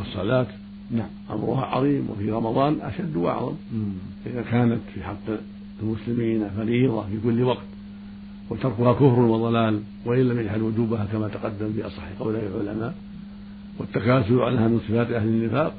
الصلاة 0.00 0.46
نعم. 0.90 1.08
أمرها 1.30 1.64
عظيم 1.64 2.10
وفي 2.10 2.30
رمضان 2.30 2.80
أشد 2.80 3.16
وأعظم. 3.16 3.54
إذا 4.26 4.42
كانت 4.42 4.80
في 4.94 5.02
حق 5.02 5.30
المسلمين 5.82 6.48
فريضة 6.56 7.02
في 7.02 7.18
كل 7.24 7.42
وقت 7.42 7.66
وتركها 8.50 8.92
كفر 8.92 9.20
وضلال 9.20 9.80
وإن 10.06 10.28
لم 10.28 10.40
يجحد 10.40 10.60
وجوبها 10.60 11.04
كما 11.12 11.28
تقدم 11.28 11.72
في 11.72 11.86
أصح 11.86 12.02
قولي 12.20 12.46
العلماء 12.46 12.94
والتكاسل 13.78 14.40
عنها 14.40 14.68
من 14.68 14.80
صفات 14.88 15.10
أهل 15.10 15.28
النفاق 15.28 15.74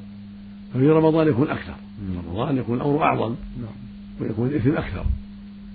ففي 0.74 0.88
رمضان 0.88 1.28
يكون 1.28 1.48
أكثر 1.50 1.74
في 2.06 2.28
رمضان 2.28 2.56
يكون 2.56 2.76
الأمر 2.76 3.02
أعظم. 3.02 3.34
ويكون 4.20 4.48
الإثم 4.48 4.70
أكثر 4.70 5.04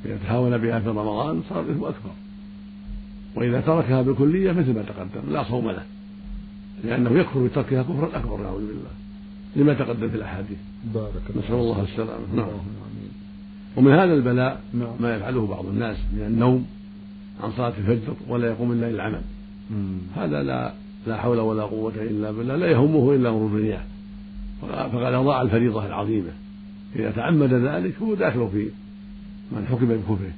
إذا 0.05 0.17
تهاون 0.17 0.58
بها 0.58 0.79
في 0.79 0.89
رمضان 0.89 1.41
صار 1.50 1.62
الإثم 1.62 1.84
أكبر 1.84 2.12
وإذا 3.36 3.62
تركها 3.62 4.01
بالكلية 4.01 4.51
مثل 4.51 4.74
ما 4.74 4.82
تقدم 4.82 5.34
لا 5.34 5.44
صوم 5.44 5.70
له 5.72 5.84
لأنه 6.84 7.20
يكفر 7.20 7.44
بتركها 7.44 7.84
كفرا 7.84 8.10
أكبر 8.20 8.41
نعوذ 8.41 8.67
بالله 8.67 8.91
لما 9.55 9.74
تقدم 9.74 10.10
في 10.10 10.15
الأحاديث. 10.15 10.58
بارك 10.94 11.22
الله 11.29 11.41
نسأل 11.46 11.55
الله 11.55 11.84
السلامة. 11.84 12.36
نعم. 12.36 12.48
ومن 13.77 13.91
هذا 13.91 14.13
البلاء. 14.13 14.62
ما 15.00 15.15
يفعله 15.15 15.48
بعض 15.48 15.65
الناس 15.65 15.98
من 16.13 16.22
النوم 16.22 16.65
عن 17.44 17.51
صلاة 17.51 17.74
الفجر 17.77 18.13
ولا 18.27 18.48
يقوم 18.48 18.72
إلا 18.72 18.91
للعمل 18.91 19.22
هذا 20.15 20.44
لا 20.44 20.74
لا 21.08 21.17
حول 21.17 21.39
ولا 21.39 21.63
قوة 21.63 21.94
إلا 21.96 22.32
بالله 22.32 22.55
لا 22.55 22.67
يهمه 22.72 23.13
إلا 23.15 23.29
أمر 23.29 23.46
الدنيا 23.46 23.86
فقد 24.62 25.13
أضاع 25.13 25.41
الفريضة 25.41 25.86
العظيمة. 25.86 26.32
إذا 26.96 27.12
تعمد 27.12 27.53
ذلك 27.53 27.94
هو 28.01 28.13
داخل 28.13 28.50
في 28.51 28.70
من 29.51 29.65
حكم 29.70 29.86
بكفره 29.86 30.32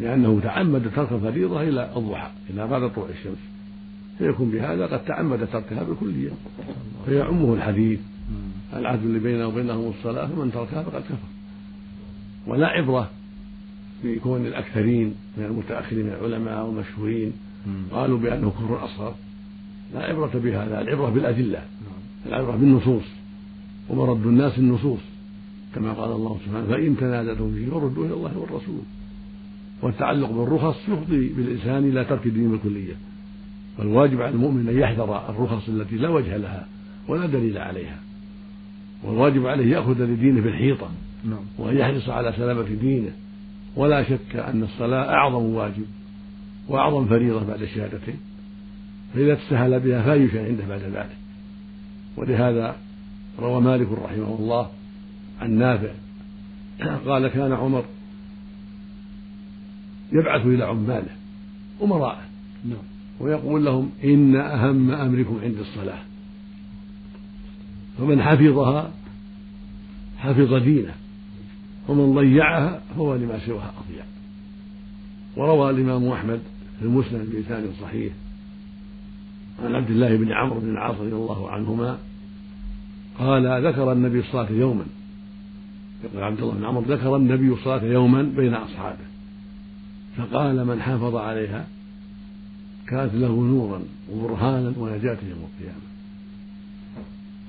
لأنه 0.00 0.40
تعمد 0.42 0.90
ترك 0.96 1.12
الفريضة 1.12 1.62
إلى 1.62 1.90
الضحى 1.96 2.30
إلى 2.50 2.66
بعد 2.66 2.90
طلوع 2.92 3.08
الشمس. 3.08 3.38
فيكون 4.18 4.50
بهذا 4.50 4.86
قد 4.86 5.04
تعمد 5.04 5.46
تركها 5.52 5.82
بالكلية 5.82 6.30
فيعمه 7.06 7.54
الحديث 7.54 8.00
العهد 8.76 9.02
اللي 9.02 9.18
بيننا 9.18 9.46
وبينهم 9.46 9.92
الصلاة 9.98 10.26
فمن 10.26 10.52
تركها 10.52 10.82
فقد 10.82 11.02
كفر. 11.02 11.37
ولا 12.46 12.66
عبرة. 12.66 13.10
بكون 14.04 14.46
الأكثرين 14.46 15.14
من 15.36 15.44
المتأخرين 15.44 16.06
من 16.06 16.12
العلماء 16.12 16.66
والمشهورين 16.66 17.32
قالوا 17.92 18.18
بأنه 18.18 18.50
كفر 18.50 18.84
أصغر. 18.84 19.14
لا 19.94 20.00
عبرة 20.00 20.30
بهذا 20.34 20.80
العبرة 20.80 21.10
بالأدلة 21.10 21.62
العبرة 22.26 22.56
بالنصوص. 22.56 23.04
ومرد 23.88 24.26
الناس 24.26 24.58
النصوص 24.58 25.00
كما 25.74 25.92
قال 25.92 26.12
الله 26.12 26.38
سبحانه 26.46 26.66
فإن 26.66 26.96
تنازعتم 26.96 27.54
فيه 27.54 27.70
فردوا 27.70 28.06
إلى 28.06 28.14
الله 28.14 28.38
والرسول. 28.38 28.80
والتعلق 29.82 30.30
بالرخص 30.30 30.88
يفضي 30.88 31.28
بالإنسان 31.28 31.88
إلى 31.88 32.04
ترك 32.04 32.26
الدين 32.26 32.50
بالكلية. 32.50 32.94
والواجب 33.78 34.22
على 34.22 34.34
المؤمن 34.34 34.68
أن 34.68 34.78
يحذر 34.78 35.30
الرخص 35.30 35.68
التي 35.68 35.96
لا 35.96 36.08
وجه 36.08 36.36
لها 36.36 36.66
ولا 37.08 37.26
دليل 37.26 37.58
عليها. 37.58 37.98
والواجب 39.04 39.46
عليه 39.46 39.66
يأخذ 39.72 40.04
لدينه 40.04 40.40
بالحيطة 40.40 40.86
نعم. 40.86 41.07
وأن 41.58 41.76
يحرص 41.76 42.08
على 42.08 42.32
سلامة 42.32 42.62
دينه. 42.62 43.12
ولا 43.76 44.02
شك 44.04 44.36
أن 44.36 44.62
الصلاة 44.62 45.12
أعظم 45.12 45.44
واجب 45.44 45.86
وأعظم 46.68 47.06
فريضة 47.06 47.44
بعد 47.44 47.62
الشهادتين. 47.62 48.16
فإذا 49.14 49.34
تسهل 49.34 49.80
بها 49.80 50.02
فأي 50.02 50.28
شيء 50.30 50.44
عنده 50.44 50.66
بعد 50.66 50.80
ذلك. 50.80 51.16
ولهذا 52.16 52.76
روى 53.38 53.60
مالك 53.60 53.88
رحمه 53.92 54.36
الله 54.38 54.70
عن 55.40 55.50
نافع. 55.50 55.90
قال 57.06 57.28
كان 57.28 57.52
عمر 57.52 57.84
يبعث 60.12 60.46
إلى 60.46 60.64
عماله 60.64 61.10
أمراءه 61.82 62.22
نعم. 62.64 62.78
ويقول 63.20 63.64
لهم 63.64 63.90
إن 64.04 64.36
أهم 64.36 64.90
أمركم 64.90 65.38
عند 65.42 65.56
الصلاة. 65.58 65.98
فمن 67.98 68.22
حفظها 68.22 68.90
حفظ 70.18 70.54
دينه. 70.54 70.94
ومن 71.88 72.14
ضيعها 72.14 72.80
فهو 72.90 73.14
لما 73.14 73.46
سواها 73.46 73.72
أضيع. 73.86 74.04
وروى 75.36 75.70
الإمام 75.70 76.08
أحمد 76.08 76.40
في 76.78 76.84
المسند 76.84 77.30
بلسان 77.30 77.70
صحيح 77.80 78.12
عن 79.64 79.74
عبد 79.74 79.90
الله 79.90 80.16
بن 80.16 80.32
عمرو 80.32 80.60
بن 80.60 80.70
العاص 80.70 80.96
رضي 80.96 81.12
الله 81.12 81.50
عنهما 81.50 81.98
قال 83.18 83.66
ذكر 83.66 83.92
النبي 83.92 84.20
الصلاة 84.20 84.52
يوما. 84.52 84.84
يقول 86.04 86.22
عبد 86.22 86.40
الله 86.40 86.54
بن 86.54 86.64
عمرو 86.64 86.84
ذكر 86.88 87.16
النبي 87.16 87.52
الصلاة 87.52 87.84
يوما 87.84 88.22
بين 88.22 88.54
أصحابه. 88.54 89.08
فقال 90.16 90.66
من 90.66 90.82
حافظ 90.82 91.16
عليها 91.16 91.66
كانت 92.86 93.14
له 93.14 93.28
نورا 93.28 93.80
وبرهانا 94.12 94.72
ونجاة 94.78 95.18
يوم 95.30 95.48
القيامة. 95.52 95.88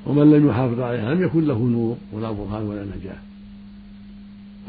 ومن 0.05 0.31
لم 0.31 0.47
يحافظ 0.47 0.79
عليها 0.79 1.13
لم 1.13 1.23
يكن 1.23 1.45
له 1.45 1.59
نور 1.59 1.97
ولا 2.13 2.31
برهان 2.31 2.63
ولا 2.63 2.85
نجاة. 2.85 3.28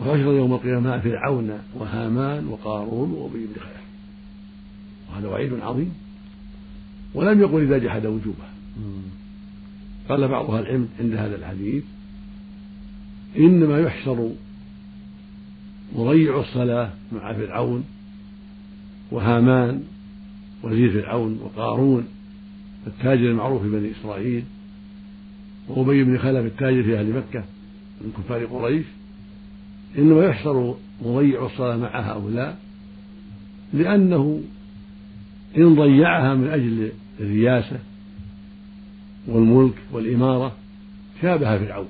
وحشر 0.01 0.33
يوم 0.33 0.53
القيامة 0.53 0.99
فرعون 0.99 1.51
وهامان 1.75 2.47
وقارون 2.47 3.11
وأبي 3.11 3.47
بن 3.47 3.61
خلف. 3.61 3.85
وهذا 5.11 5.29
وعيد 5.29 5.53
عظيم. 5.61 5.93
ولم 7.15 7.41
يقل 7.41 7.63
إذا 7.63 7.79
جحد 7.79 8.07
وجوبها 8.07 8.51
قال 10.09 10.29
بعض 10.29 10.51
أهل 10.51 10.63
العلم 10.63 10.89
عند 11.01 11.15
هذا 11.15 11.37
الحديث 11.37 11.85
إنما 13.39 13.79
يحشر 13.79 14.31
مضيع 15.97 16.41
الصلاة 16.41 16.91
مع 17.13 17.33
فرعون 17.33 17.85
وهامان 19.11 19.83
وزير 20.63 21.03
فرعون 21.03 21.41
وقارون 21.43 22.05
التاجر 22.87 23.31
المعروف 23.31 23.63
في 23.63 23.69
بني 23.69 23.91
إسرائيل 24.01 24.45
وأبي 25.69 26.05
بن 26.05 26.19
خلف 26.19 26.47
التاجر 26.47 26.83
في 26.83 26.99
أهل 26.99 27.13
مكة 27.13 27.45
من 28.01 28.13
كفار 28.19 28.45
قريش. 28.45 28.87
إنما 29.99 30.25
يحشر 30.25 30.77
مضيع 31.03 31.47
الصلاة 31.47 31.77
مع 31.77 32.01
هؤلاء 32.01 32.59
لأنه 33.73 34.43
إن 35.57 35.75
ضيعها 35.75 36.35
من 36.35 36.49
أجل 36.49 36.93
الرياسة 37.21 37.79
والملك 39.27 39.75
والإمارة 39.93 40.57
شابه 41.23 41.59
فرعون 41.59 41.89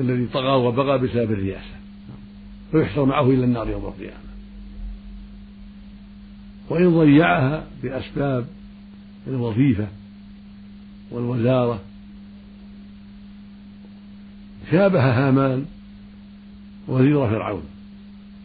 الذي 0.00 0.26
طغى 0.26 0.66
وبغى 0.66 0.98
بسبب 0.98 1.32
الرياسة 1.32 1.76
فيحشر 2.72 3.04
معه 3.04 3.30
إلى 3.30 3.44
النار 3.44 3.68
يوم 3.68 3.84
القيامة. 3.84 4.26
وإن 6.70 6.98
ضيعها 6.98 7.66
بأسباب 7.82 8.46
الوظيفة 9.26 9.88
والوزارة 11.10 11.80
شابه 14.70 15.00
هامان 15.00 15.64
وزير 16.88 17.28
فرعون 17.28 17.62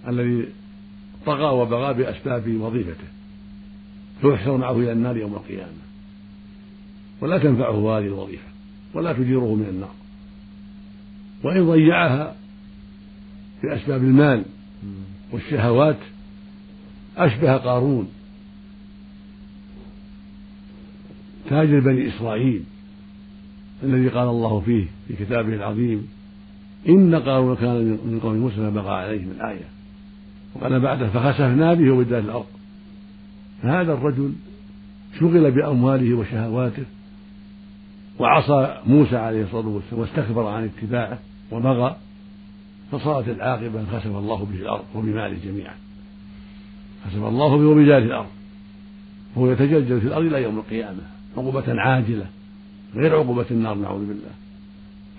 الذي 0.08 0.48
طغى 1.26 1.56
وبغى 1.62 1.94
بأسباب 1.94 2.56
وظيفته 2.56 3.08
فيحشر 4.22 4.58
معه 4.58 4.72
إلى 4.78 4.92
النار 4.92 5.18
يوم 5.18 5.34
القيامة. 5.34 5.82
ولا 7.22 7.38
تنفعه 7.38 7.98
هذه 7.98 8.06
الوظيفة 8.06 8.48
ولا 8.94 9.14
تجيره 9.14 9.56
من 9.56 9.66
النار. 9.70 9.96
وإن 11.44 11.68
ضيعها 11.68 12.36
بأسباب 13.64 14.04
المال 14.04 14.46
والشهوات 15.32 15.98
أشبه 17.18 17.58
قارون 17.58 18.08
تاجر 21.50 21.80
بني 21.80 22.10
إسرائيل 22.10 22.64
الذي 23.84 24.08
قال 24.08 24.28
الله 24.28 24.60
فيه 24.60 24.86
في 25.08 25.26
كتابه 25.26 25.56
العظيم 25.56 26.08
إن 26.90 27.16
قارون 27.16 27.56
كان 27.56 27.76
من 28.06 28.20
قوم 28.24 28.36
موسى 28.36 28.56
فبغى 28.56 28.92
عليهم 28.92 29.32
الآية 29.32 29.66
وقال 30.56 30.80
بعده 30.80 31.08
فخسفنا 31.08 31.74
به 31.74 31.92
وبدار 31.92 32.20
الأرض. 32.20 32.46
فهذا 33.64 33.94
الرجل 33.94 34.34
شغل 35.20 35.52
بأمواله 35.52 36.14
وشهواته 36.14 36.84
وعصى 38.20 38.78
موسى 38.88 39.18
عليه 39.18 39.44
الصلاة 39.44 39.68
والسلام 39.68 40.02
واستكبر 40.02 40.48
عن 40.48 40.64
اتباعه 40.64 41.20
وبغى 41.52 41.96
فصارت 42.92 43.30
العاقبة 43.30 43.80
أن 43.80 43.88
خسف 43.92 44.16
الله 44.16 44.46
به 44.46 44.56
الأرض 44.56 44.84
وبماله 44.96 45.38
جميعا. 45.46 45.76
خسف 47.06 47.24
الله 47.24 47.58
به 47.58 47.66
وبجاره 47.66 48.04
الأرض. 48.04 48.30
وهو 49.36 49.52
يتجلجل 49.52 50.02
في 50.02 50.08
الأرض 50.08 50.26
إلى 50.26 50.44
يوم 50.44 50.58
القيامة 50.58 51.02
عقوبة 51.38 51.82
عاجلة 51.82 52.26
غير 52.96 53.16
عقوبة 53.16 53.46
النار 53.52 53.76
نعوذ 53.76 54.08
بالله. 54.08 54.32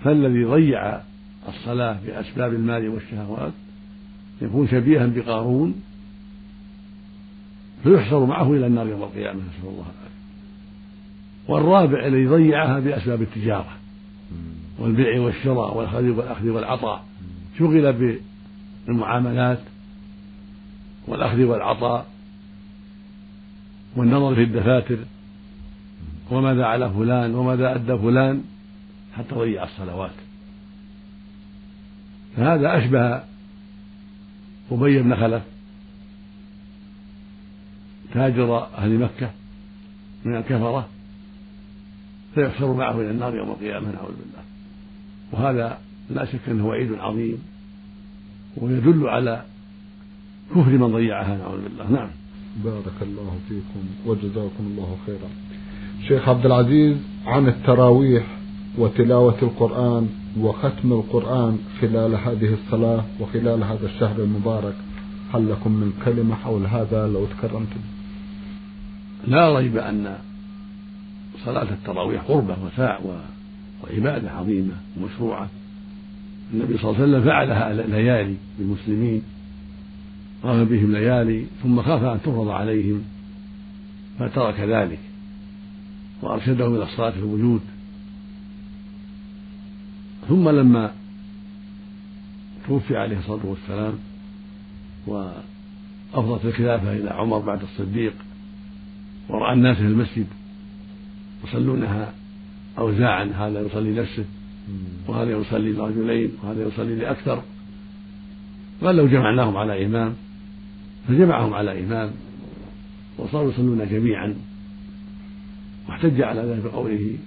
فالذي 0.03 0.45
ضيع 0.45 1.01
الصلاة 1.47 1.97
بأسباب 2.05 2.53
المال 2.53 2.89
والشهوات 2.89 3.53
يكون 4.41 4.67
شبيها 4.67 5.05
بقارون 5.05 5.75
فيحشر 7.83 8.25
معه 8.25 8.53
إلى 8.53 8.67
النار 8.67 8.87
يوم 8.87 9.03
القيامة 9.03 9.39
نسأل 9.39 9.69
الله 9.69 9.85
العافية. 9.85 10.13
والرابع 11.47 12.05
الذي 12.07 12.27
ضيعها 12.27 12.79
بأسباب 12.79 13.21
التجارة 13.21 13.77
والبيع 14.79 15.19
والشراء 15.21 15.77
والأخذ 15.77 16.49
والعطاء. 16.49 17.05
شغل 17.59 18.17
بالمعاملات 18.87 19.59
والأخذ 21.07 21.43
والعطاء 21.43 22.05
والنظر 23.95 24.35
في 24.35 24.43
الدفاتر 24.43 24.97
وماذا 26.31 26.65
على 26.65 26.89
فلان 26.89 27.35
وماذا 27.35 27.75
أدى 27.75 27.97
فلان 27.97 28.43
حتى 29.17 29.35
ضيع 29.35 29.63
الصلوات. 29.63 30.11
فهذا 32.37 32.77
أشبه 32.77 33.23
أبي 34.71 35.01
بن 35.01 35.15
خلف 35.15 35.43
تاجر 38.13 38.63
أهل 38.77 38.99
مكة 38.99 39.31
من 40.25 40.35
الكفرة 40.35 40.87
فيحشر 42.35 42.73
معه 42.73 43.01
إلى 43.01 43.11
النار 43.11 43.35
يوم 43.35 43.49
القيامة 43.49 43.91
نعوذ 43.91 44.11
بالله. 44.11 44.43
وهذا 45.31 45.77
لا 46.09 46.25
شك 46.25 46.39
أنه 46.47 46.67
وعيد 46.67 46.93
عظيم 46.93 47.37
ويدل 48.57 49.07
على 49.07 49.45
كفر 50.51 50.69
من 50.69 50.91
ضيعها 50.91 51.37
نعوذ 51.37 51.61
بالله. 51.63 51.91
نعم. 51.91 52.09
بارك 52.63 53.01
الله 53.01 53.39
فيكم 53.49 53.85
وجزاكم 54.05 54.63
الله 54.63 54.97
خيرا. 55.05 55.29
شيخ 56.07 56.29
عبد 56.29 56.45
العزيز 56.45 56.97
عن 57.25 57.47
التراويح 57.47 58.25
وتلاوة 58.77 59.37
القرآن 59.41 60.09
وختم 60.39 60.93
القرآن 60.93 61.59
خلال 61.81 62.15
هذه 62.15 62.53
الصلاة 62.53 63.03
وخلال 63.19 63.63
هذا 63.63 63.85
الشهر 63.85 64.23
المبارك. 64.23 64.75
هل 65.33 65.51
لكم 65.51 65.71
من 65.71 65.93
كلمة 66.05 66.35
حول 66.35 66.65
هذا 66.65 67.07
لو 67.07 67.25
تكرمتم؟ 67.25 67.79
لا 69.27 69.57
ريب 69.57 69.77
أن 69.77 70.17
صلاة 71.45 71.69
التراويح 71.73 72.21
قربة 72.21 72.57
وساع 72.65 72.99
وعبادة 73.83 74.31
عظيمة 74.31 74.73
ومشروعة. 74.97 75.49
النبي 76.53 76.77
صلى 76.77 76.91
الله 76.91 77.01
عليه 77.01 77.11
وسلم 77.11 77.23
فعلها 77.23 77.73
ليالي 77.73 78.35
بالمسلمين 78.59 79.21
قام 80.43 80.65
بهم 80.65 80.91
ليالي 80.91 81.45
ثم 81.63 81.81
خاف 81.81 82.03
أن 82.03 82.21
تفرض 82.21 82.47
عليهم 82.47 83.03
فترك 84.19 84.59
ذلك 84.59 84.99
وأرشدهم 86.21 86.75
إلى 86.75 86.83
الصلاة 86.83 87.09
في 87.09 87.19
الوجود. 87.19 87.61
ثم 90.29 90.49
لما 90.49 90.91
توفي 92.67 92.97
عليه 92.97 93.19
الصلاة 93.19 93.45
والسلام 93.45 93.93
وأفضت 95.07 96.45
الخلافة 96.45 96.93
إلى 96.93 97.09
عمر 97.09 97.39
بعد 97.39 97.61
الصديق 97.61 98.13
ورأى 99.29 99.53
الناس 99.53 99.77
في 99.77 99.83
المسجد 99.83 100.27
يصلونها 101.43 102.13
أوزاعا 102.77 103.23
هذا 103.23 103.61
يصلي 103.61 103.91
نفسه 103.91 104.25
وهذا 105.07 105.31
يصلي 105.31 105.71
لرجلين 105.71 106.31
وهذا 106.43 106.67
يصلي 106.67 106.95
لأكثر. 106.95 107.43
قال 108.83 108.95
لو 108.95 109.07
جمعناهم 109.07 109.57
على 109.57 109.85
إمام 109.85 110.13
فجمعهم 111.07 111.53
على 111.53 111.83
إمام 111.83 112.11
وصاروا 113.17 113.51
يصلون 113.51 113.89
جميعا. 113.89 114.35
واحتج 115.89 116.21
على 116.21 116.41
ذلك 116.41 116.63
بقوله 116.63 117.17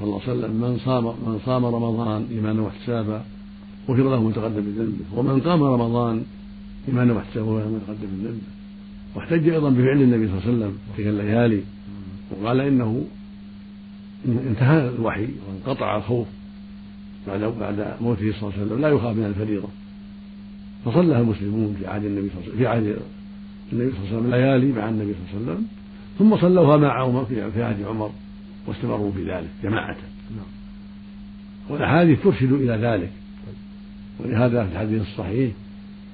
صلى 0.00 0.08
الله 0.08 0.20
عليه 0.20 0.32
وسلم 0.32 0.52
من 0.60 0.78
صام 0.78 1.04
من 1.04 1.38
صام 1.46 1.64
رمضان 1.64 2.26
إيمانا 2.30 2.62
واحتسابا 2.62 3.22
غفر 3.88 4.02
له 4.10 4.22
من 4.22 4.32
تقدم 4.32 4.64
ذنبه. 4.78 5.04
ومن 5.16 5.40
قام 5.40 5.62
رمضان 5.62 6.22
إيمانا 6.88 7.12
واحتسابا 7.12 7.46
غفر 7.46 7.58
له 7.58 7.68
من 7.68 7.80
تقدم 7.86 8.08
ذنبه. 8.24 8.48
واحتج 9.16 9.48
أيضا 9.48 9.70
بفعل 9.70 10.02
النبي 10.02 10.28
صلى 10.28 10.38
الله 10.38 10.42
عليه 10.46 10.52
وسلم 10.56 10.78
تلك 10.96 11.06
الليالي 11.06 11.62
وقال 12.30 12.60
إنه 12.60 13.04
انتهى 14.26 14.88
الوحي 14.88 15.28
وانقطع 15.48 15.96
الخوف 15.96 16.26
بعد 17.26 17.40
بعد 17.40 17.94
موته 18.00 18.32
صلى 18.32 18.42
الله 18.42 18.52
عليه 18.52 18.62
وسلم 18.66 18.80
لا 18.80 18.88
يخاف 18.88 19.16
من 19.16 19.24
الفريضة. 19.24 19.68
فصلىها 20.84 21.20
المسلمون 21.20 21.76
في 21.78 21.86
عهد 21.86 22.04
النبي 22.04 22.28
صلى 22.28 22.38
الله 22.38 22.44
عليه 22.44 22.48
وسلم 22.48 22.58
في 22.58 22.66
عهد 22.66 22.96
النبي 23.72 23.90
صلى 23.92 24.00
الله 24.00 24.08
عليه 24.08 24.18
وسلم 24.18 24.30
ليالي 24.30 24.72
مع 24.72 24.88
النبي 24.88 25.12
صلى 25.12 25.40
الله 25.40 25.52
عليه 25.52 25.52
وسلم 25.52 25.66
ثم 26.18 26.36
صلوها 26.36 26.76
مع 26.76 27.02
عمر 27.02 27.24
في 27.24 27.62
عهد 27.62 27.82
عمر. 27.82 28.10
واستمروا 28.70 29.12
في 29.12 29.24
ذلك 29.30 29.48
جماعة. 29.62 29.96
نعم. 30.30 30.46
والأحاديث 31.68 32.22
ترشد 32.22 32.52
إلى 32.52 32.72
ذلك. 32.72 33.10
ولهذا 34.18 34.64
في 34.64 34.72
الحديث 34.72 35.02
الصحيح 35.02 35.52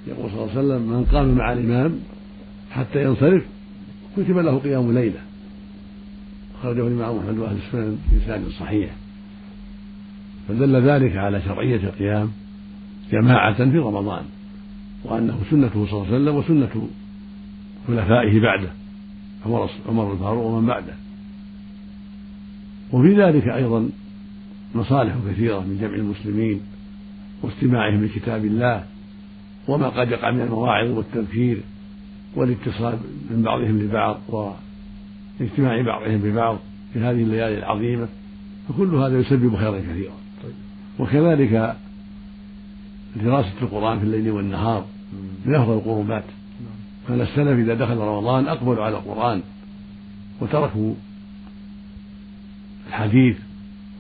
يقول 0.07 0.31
صلى 0.31 0.45
الله 0.45 0.51
عليه 0.51 0.61
وسلم 0.61 0.83
من 0.93 1.05
قام 1.05 1.29
مع 1.29 1.53
الإمام 1.53 1.99
حتى 2.71 3.03
ينصرف 3.05 3.45
كتب 4.17 4.39
له 4.39 4.59
قيام 4.59 4.93
ليلة. 4.93 5.21
خرجه 6.63 6.87
الإمام 6.87 7.19
أحمد 7.19 7.39
وأهل 7.39 7.57
السنن 7.67 7.99
بإسناد 8.13 8.49
صحيح. 8.49 8.91
فدل 10.49 10.77
ذلك 10.77 11.17
على 11.17 11.43
شرعية 11.43 11.77
القيام 11.77 12.31
جماعة 13.13 13.71
في 13.71 13.79
رمضان 13.79 14.25
وأنه 15.05 15.41
سنته 15.51 15.87
صلى 15.87 16.03
الله 16.03 16.07
عليه 16.07 16.17
وسلم 16.17 16.37
وسنة 16.37 16.89
خلفائه 17.89 18.41
بعده 18.41 18.69
عمر 19.47 19.71
عمر 19.89 20.13
الفاروق 20.13 20.45
ومن 20.45 20.67
بعده. 20.67 21.06
وفي 22.93 23.23
ذلك 23.23 23.49
أيضا 23.49 23.89
مصالح 24.75 25.15
كثيرة 25.29 25.61
من 25.61 25.79
جمع 25.81 25.95
المسلمين 25.95 26.61
واستماعهم 27.43 28.05
لكتاب 28.05 28.45
الله 28.45 28.85
وما 29.69 29.89
قد 29.89 30.11
يقع 30.11 30.31
من 30.31 30.41
المواعظ 30.41 30.91
والتذكير 30.91 31.61
والاتصال 32.37 32.99
من 33.31 33.43
بعضهم 33.43 33.79
لبعض 33.79 34.21
واجتماع 34.29 35.83
بعضهم 35.83 36.19
ببعض 36.19 36.59
في 36.93 36.99
هذه 36.99 37.23
الليالي 37.23 37.59
العظيمة 37.59 38.09
فكل 38.69 38.95
هذا 38.95 39.19
يسبب 39.21 39.57
خيرا 39.57 39.79
كثيرا. 39.79 40.15
وكذلك 40.99 41.77
دراسة 43.17 43.53
القرآن 43.63 43.99
في 43.99 44.05
الليل 44.05 44.31
والنهار 44.31 44.85
من 45.47 45.55
أفضل 45.55 45.73
القربات. 45.73 46.25
كان 47.09 47.21
السلف 47.21 47.59
إذا 47.59 47.75
دخل 47.75 47.97
رمضان 47.97 48.49
أقبلوا 48.49 48.85
على 48.85 48.97
القرآن 48.97 49.43
وتركوا 50.41 50.95
الحديث 52.89 53.37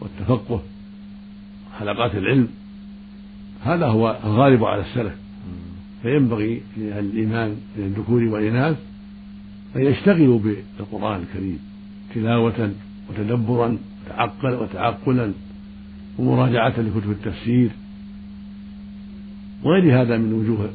والتفقه 0.00 0.62
حلقات 1.78 2.14
العلم 2.14 2.48
هذا 3.64 3.86
هو 3.86 4.18
الغالب 4.24 4.64
على 4.64 4.82
السلف. 4.82 5.14
فينبغي 6.02 6.62
لأهل 6.76 7.04
الإيمان 7.04 7.56
من 7.76 7.84
الذكور 7.84 8.22
والإناث 8.22 8.76
أن 9.76 9.82
يشتغلوا 9.82 10.38
بالقرآن 10.38 11.20
الكريم 11.22 11.58
تلاوة 12.14 12.72
وتدبرا 13.10 13.78
وتعقل 14.06 14.54
وتعقلا 14.54 15.32
ومراجعة 16.18 16.80
لكتب 16.80 17.10
التفسير 17.10 17.70
وغير 19.62 20.02
هذا 20.02 20.16
من 20.16 20.32
وجوه 20.32 20.70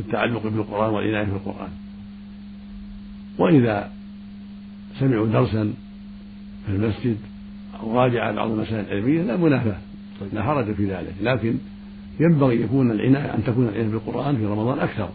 التعلق 0.00 0.42
بالقرآن 0.42 0.94
والعناية 0.94 1.24
بالقرآن 1.24 1.70
وإذا 3.38 3.90
سمعوا 4.98 5.26
درسا 5.26 5.74
في 6.68 6.74
المسجد 6.74 7.16
أو 7.80 8.00
راجع 8.00 8.30
بعض 8.30 8.50
المسائل 8.50 8.84
العلمية 8.84 9.22
لا 9.22 9.36
منافاة 9.36 9.78
لا 10.32 10.42
حرج 10.42 10.74
في 10.74 10.94
ذلك. 10.94 11.14
لكن 11.22 11.54
ينبغي 12.20 12.62
يكون 12.62 12.90
العناية 12.90 13.34
أن 13.34 13.44
تكون 13.44 13.68
العناية 13.68 13.88
بالقرآن 13.88 14.36
في 14.36 14.46
رمضان 14.46 14.78
أكثر. 14.78 15.08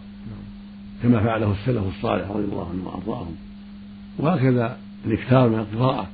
كما 1.02 1.20
فعله 1.20 1.52
السلف 1.52 1.82
الصالح 1.96 2.30
رضي 2.30 2.44
الله 2.44 2.68
عنهم 2.70 2.86
وأرضاهم. 2.86 3.34
وهكذا 4.18 4.76
الإكثار 5.06 5.48
من 5.48 5.58
القراءة 5.58 6.08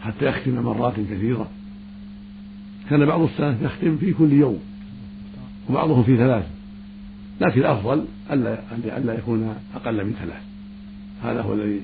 حتى 0.00 0.26
يختم 0.26 0.54
مرات 0.62 0.94
كثيرة. 0.94 1.48
كان 2.90 3.06
بعض 3.06 3.20
السلف 3.20 3.62
يختم 3.62 3.96
في 3.96 4.12
كل 4.12 4.32
يوم 4.32 4.58
وبعضهم 5.70 6.02
في 6.02 6.16
ثلاث. 6.16 6.46
لكن 7.40 7.60
الأفضل 7.60 8.04
ألا 8.30 8.58
ألا 8.98 9.14
يكون 9.14 9.54
أقل 9.74 10.04
من 10.04 10.12
ثلاث. 10.12 10.42
هذا 11.24 11.42
هو 11.42 11.52
الذي 11.52 11.80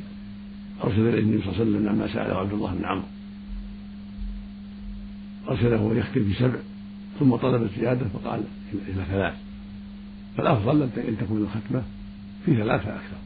أرشد 0.85 0.99
إليه 0.99 1.21
النبي 1.21 1.43
صلى 1.43 1.53
الله 1.53 1.61
عليه 1.61 1.71
وسلم 1.71 1.87
لما 1.87 2.07
سأله 2.07 2.35
عبد 2.39 2.53
الله 2.53 2.75
بن 2.75 2.85
عمرو. 2.85 3.05
أرسله 5.49 5.95
يختم 5.95 6.31
بسبع 6.31 6.59
ثم 7.21 7.37
طلب 7.37 7.63
الزيادة 7.63 8.07
فقال 8.09 8.43
إلى 8.73 9.05
ثلاث. 9.11 9.35
فالأفضل 10.37 10.83
أن 10.83 11.17
تكون 11.21 11.43
الختمة 11.43 11.83
في 12.47 12.57
ثلاثة 12.57 12.97
أكثر 12.97 13.17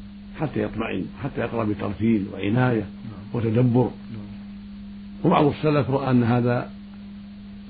حتى 0.40 0.62
يطمئن 0.62 1.05
حتى 1.23 1.40
يقرأ 1.40 1.64
بترتيل 1.64 2.27
وعناية 2.33 2.87
وتدبر. 3.33 3.90
وبعض 5.25 5.47
السلف 5.47 5.90
رأى 5.90 6.11
أن 6.11 6.23
هذا 6.23 6.71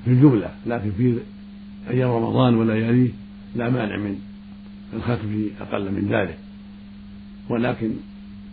في 0.04 0.10
الجملة 0.10 0.50
لكن 0.66 0.92
في 0.92 1.18
أيام 1.90 2.10
رمضان 2.10 2.54
ولياليه 2.54 3.10
لا 3.56 3.70
مانع 3.70 3.96
من 3.96 4.18
الختم 4.92 5.28
في 5.28 5.50
أقل 5.60 5.92
من 5.92 6.08
ذلك. 6.10 6.38
ولكن 7.48 7.90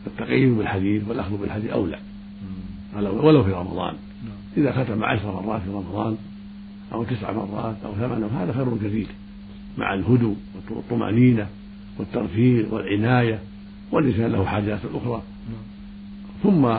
التقييد 0.07 0.57
بالحديث 0.57 1.07
والأخذ 1.07 1.37
بالحديث 1.37 1.71
أولى 1.71 1.99
ولو 2.95 3.43
في 3.43 3.51
رمضان. 3.51 3.95
إذا 4.57 4.83
ختم 4.83 5.03
عشر 5.03 5.41
مرات 5.41 5.61
في 5.61 5.69
رمضان 5.69 6.17
أو 6.93 7.03
تسع 7.03 7.31
مرات 7.31 7.75
أو 7.85 7.93
ثمان 7.93 8.23
هذا 8.23 8.53
خير 8.53 8.77
كثير 8.77 9.07
مع 9.77 9.93
الهدوء 9.93 10.35
والطمأنينة 10.69 11.47
والترفيه 11.99 12.65
والعناية 12.71 13.39
والإنسان 13.91 14.31
له 14.31 14.45
حاجات 14.45 14.79
أخرى. 14.93 15.21
ثم 16.43 16.77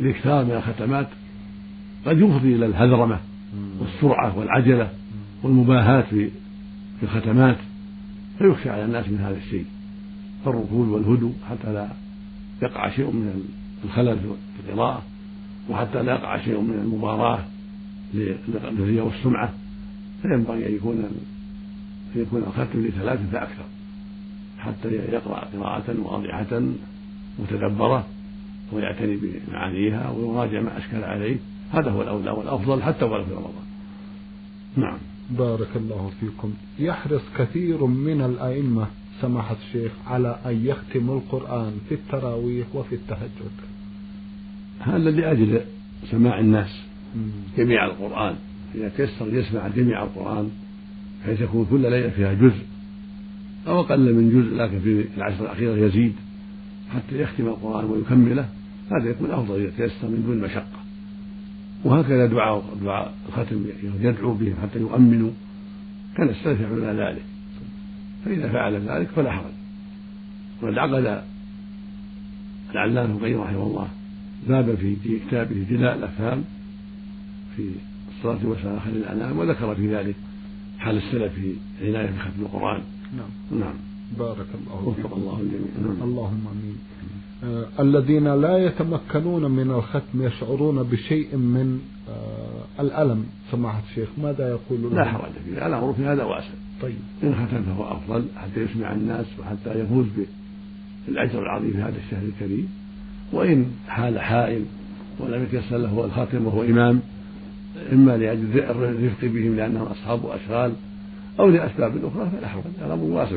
الإكثار 0.00 0.44
من 0.44 0.50
الختمات 0.50 1.08
قد 2.06 2.18
يفضي 2.20 2.54
إلى 2.54 2.66
الهذرمة 2.66 3.20
والسرعة 3.80 4.38
والعجلة 4.38 4.90
والمباهاة 5.42 6.00
في 6.02 6.30
في 7.00 7.02
الختمات 7.02 7.56
فيخشى 8.38 8.70
على 8.70 8.84
الناس 8.84 9.08
من 9.08 9.18
هذا 9.18 9.36
الشيء. 9.36 9.64
فالركود 10.44 10.88
والهدوء 10.88 11.34
حتى 11.50 11.72
لا 11.72 11.88
يقع 12.62 12.90
شيء 12.90 13.10
من 13.10 13.44
الخلل 13.84 14.18
في 14.18 14.70
القراءة 14.70 15.02
وحتى 15.70 16.02
لا 16.02 16.12
يقع 16.12 16.44
شيء 16.44 16.60
من 16.60 16.74
المباراة 16.74 17.44
للرياء 18.14 19.06
والسمعة. 19.06 19.52
فينبغي 20.22 20.68
أن 20.68 20.74
يكون 20.74 20.96
أن 20.96 22.20
يكون 22.20 22.42
الختم 22.42 22.80
لثلاث 22.80 23.30
فأكثر 23.32 23.64
حتى 24.58 24.88
يقرأ 24.88 25.44
قراءة 25.54 26.00
واضحة 26.02 26.62
متدبرة 27.38 28.06
ويعتني 28.72 29.16
بمعانيها 29.16 30.10
ويراجع 30.10 30.60
ما 30.60 30.78
أشكل 30.78 31.04
عليه. 31.04 31.36
هذا 31.72 31.90
هو 31.90 32.02
الأولى 32.02 32.30
والأفضل 32.30 32.82
حتى 32.82 33.04
ولو 33.04 33.24
في 33.24 33.32
رمضان. 33.32 33.64
نعم. 34.76 34.98
بارك 35.30 35.76
الله 35.76 36.10
فيكم. 36.20 36.54
يحرص 36.78 37.22
كثير 37.38 37.86
من 37.86 38.20
الأئمة 38.20 38.86
سماحة 39.20 39.56
الشيخ 39.66 39.92
على 40.06 40.38
أن 40.46 40.66
يختم 40.66 41.10
القرآن 41.10 41.72
في 41.88 41.94
التراويح 41.94 42.66
وفي 42.74 42.94
التهجد. 42.94 43.56
هذا 44.80 45.10
لأجل 45.10 45.60
سماع 46.10 46.40
الناس 46.40 46.82
جميع 47.58 47.86
القرآن. 47.86 48.34
إذا 48.74 48.88
تيسر 48.88 49.34
يسمع 49.34 49.68
جميع 49.68 50.02
القرآن 50.02 50.50
بحيث 51.22 51.40
يكون 51.40 51.66
كل 51.70 51.80
ليلة 51.80 52.10
فيها 52.10 52.32
جزء 52.32 52.62
أو 53.66 53.80
أقل 53.80 54.14
من 54.14 54.30
جزء 54.30 54.56
لكن 54.56 54.80
في 54.80 55.04
العشر 55.16 55.44
الأخيرة 55.44 55.76
يزيد 55.76 56.12
حتى 56.90 57.22
يختم 57.22 57.46
القرآن 57.46 57.84
ويكمله 57.84 58.48
هذا 58.92 59.10
يكون 59.10 59.30
أفضل 59.30 59.60
إذا 59.60 59.70
تيسر 59.76 60.08
من 60.08 60.22
دون 60.26 60.38
مشقة. 60.38 60.82
وهكذا 61.84 62.26
دعاء 62.26 62.64
دعاء 62.82 63.14
الختم 63.28 63.64
يدعو 64.00 64.34
بهم 64.34 64.54
حتى 64.62 64.78
يؤمنوا. 64.78 65.30
كان 66.16 66.28
السلف 66.28 66.60
يفعلون 66.60 67.00
ذلك. 67.00 67.24
فإذا 68.24 68.52
فعل 68.52 68.74
ذلك 68.74 69.08
فلا 69.08 69.30
حرج. 69.30 69.52
وقد 70.62 70.78
عقد 70.78 71.22
العلامة 72.72 73.04
ابن 73.04 73.16
القيم 73.16 73.40
رحمه 73.40 73.66
الله 73.66 73.88
بابا 74.48 74.76
في 74.76 74.96
كتابه 75.28 75.66
جلاء 75.70 75.96
الأفهام 75.96 76.44
في 77.56 77.70
الصلاة 78.16 78.46
والسلام 78.46 78.80
خير 78.80 78.92
الأنام 78.92 79.38
وذكر 79.38 79.74
في 79.74 79.94
ذلك 79.96 80.14
حال 80.78 80.96
السلف 80.96 81.32
في 81.34 81.54
عناية 81.82 82.10
بختم 82.10 82.42
القرآن. 82.42 82.82
نعم. 83.16 83.60
نعم. 83.60 83.74
بارك 84.18 84.46
الله 84.54 84.94
فيك 84.96 85.12
الله 85.12 85.40
الجميع. 85.40 85.94
نعم. 85.94 86.02
اللهم 86.02 86.46
آمين. 86.52 86.76
آه 87.44 87.82
الذين 87.82 88.34
لا 88.34 88.58
يتمكنون 88.58 89.50
من 89.50 89.70
الختم 89.70 90.22
يشعرون 90.26 90.82
بشيء 90.82 91.36
من 91.36 91.80
آه 92.08 92.82
الألم. 92.82 93.26
سماحة 93.50 93.82
الشيخ 93.90 94.08
ماذا 94.22 94.48
يقول 94.48 94.82
لهم؟ 94.82 94.94
لا 94.94 95.04
حرج 95.04 95.32
فيه 95.44 95.66
الأمر 95.66 95.92
في 95.92 96.04
هذا 96.04 96.24
واسع 96.24 96.54
طيب. 96.82 96.96
إن 97.22 97.34
ختم 97.34 97.62
فهو 97.62 97.92
أفضل 97.92 98.24
حتى 98.36 98.60
يسمع 98.60 98.92
الناس 98.92 99.26
وحتى 99.38 99.80
يفوز 99.80 100.06
بالأجر 101.06 101.42
العظيم 101.42 101.70
في 101.70 101.78
هذا 101.78 101.94
الشهر 102.06 102.22
الكريم. 102.22 102.68
وإن 103.32 103.66
حال 103.88 104.20
حائل 104.20 104.64
ولم 105.18 105.42
يتيسر 105.42 105.76
له 105.76 106.04
الختم 106.04 106.46
وهو 106.46 106.62
إمام 106.62 107.00
إما 107.92 108.16
لأجل 108.16 108.60
الرفق 108.60 109.24
بهم 109.24 109.56
لأنهم 109.56 109.86
أصحاب 109.86 110.26
أشغال 110.26 110.72
أو 111.40 111.48
لأسباب 111.48 112.04
أخرى 112.04 112.30
فلا 112.30 112.48
حرج 112.48 112.62
الأمر 112.86 113.04
واسع 113.04 113.36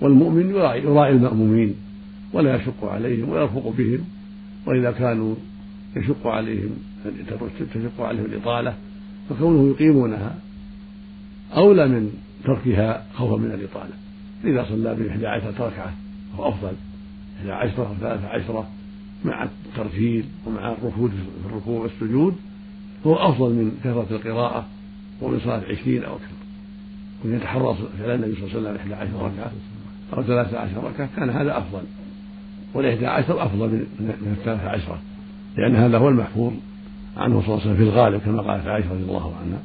والمؤمن 0.00 0.50
يراعي, 0.50 0.82
يراعي 0.82 1.12
المأمومين 1.12 1.74
ولا 2.32 2.56
يشق 2.56 2.84
عليهم 2.84 3.28
ويرفق 3.28 3.72
بهم 3.78 4.00
وإذا 4.66 4.90
كانوا 4.90 5.34
يشق 5.96 6.26
عليهم 6.26 6.70
تشق 7.74 8.00
عليهم 8.00 8.24
الإطالة 8.24 8.74
فكونه 9.28 9.70
يقيمونها 9.70 10.38
أولى 11.56 11.88
من 11.88 12.12
تركها 12.44 13.06
خوفا 13.14 13.36
من 13.36 13.52
الإطالة 13.52 13.92
إذا 14.44 14.64
صلى 14.68 14.94
بإحدى 14.94 15.26
عشرة 15.26 15.66
ركعة 15.66 15.94
فهو 16.32 16.48
أفضل. 16.48 16.72
إحدى 17.38 17.52
عشرة 17.52 17.88
أو 17.88 17.94
ثلاثة 18.00 18.28
عشرة 18.28 18.68
مع 19.24 19.42
الترتيل 19.44 20.24
ومع 20.46 20.72
الركود 20.72 21.10
في 21.10 21.48
الركوع 21.48 21.82
والسجود 21.82 22.36
هو 23.06 23.14
أفضل 23.14 23.50
من 23.50 23.72
كثرة 23.84 24.06
القراءة 24.10 24.66
ومن 25.22 25.40
صلاة 25.40 25.62
عشرين 25.70 26.04
أو 26.04 26.14
أكثر. 26.14 26.38
كن 27.22 27.34
يتحرى 27.34 27.76
فعل 27.98 28.10
النبي 28.10 28.34
صلى 28.34 28.44
الله 28.44 28.50
عليه 28.50 28.60
وسلم 28.60 28.76
إحدى 28.76 28.94
عشر 28.94 29.26
ركعة 29.26 29.52
أو 30.16 30.22
ثلاثة 30.22 30.58
عشر 30.58 30.84
ركعة 30.84 31.08
كان 31.16 31.30
هذا 31.30 31.58
أفضل. 31.58 31.82
والإحدى 32.74 33.06
عشر 33.06 33.42
أفضل 33.42 33.68
من 34.00 34.36
الثلاثة 34.38 34.68
عشرة 34.68 34.98
لأن 35.56 35.76
هذا 35.76 35.98
هو 35.98 36.08
المحفوظ 36.08 36.52
عنه 37.16 37.40
صلى 37.40 37.48
الله 37.48 37.60
عليه 37.60 37.72
وسلم 37.72 37.76
في 37.76 37.82
الغالب 37.82 38.20
كما 38.20 38.42
قالت 38.42 38.66
عائشة 38.66 38.92
رضي 38.92 39.02
الله 39.02 39.36
عنها. 39.36 39.58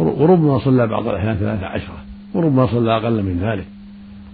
وربما 0.00 0.58
صلى 0.58 0.86
بعض 0.86 1.08
الأحيان 1.08 1.36
ثلاثة 1.36 1.66
عشرة 1.66 2.04
وربما 2.34 2.66
صلى 2.66 2.96
أقل 2.96 3.22
من 3.22 3.38
ذلك 3.42 3.66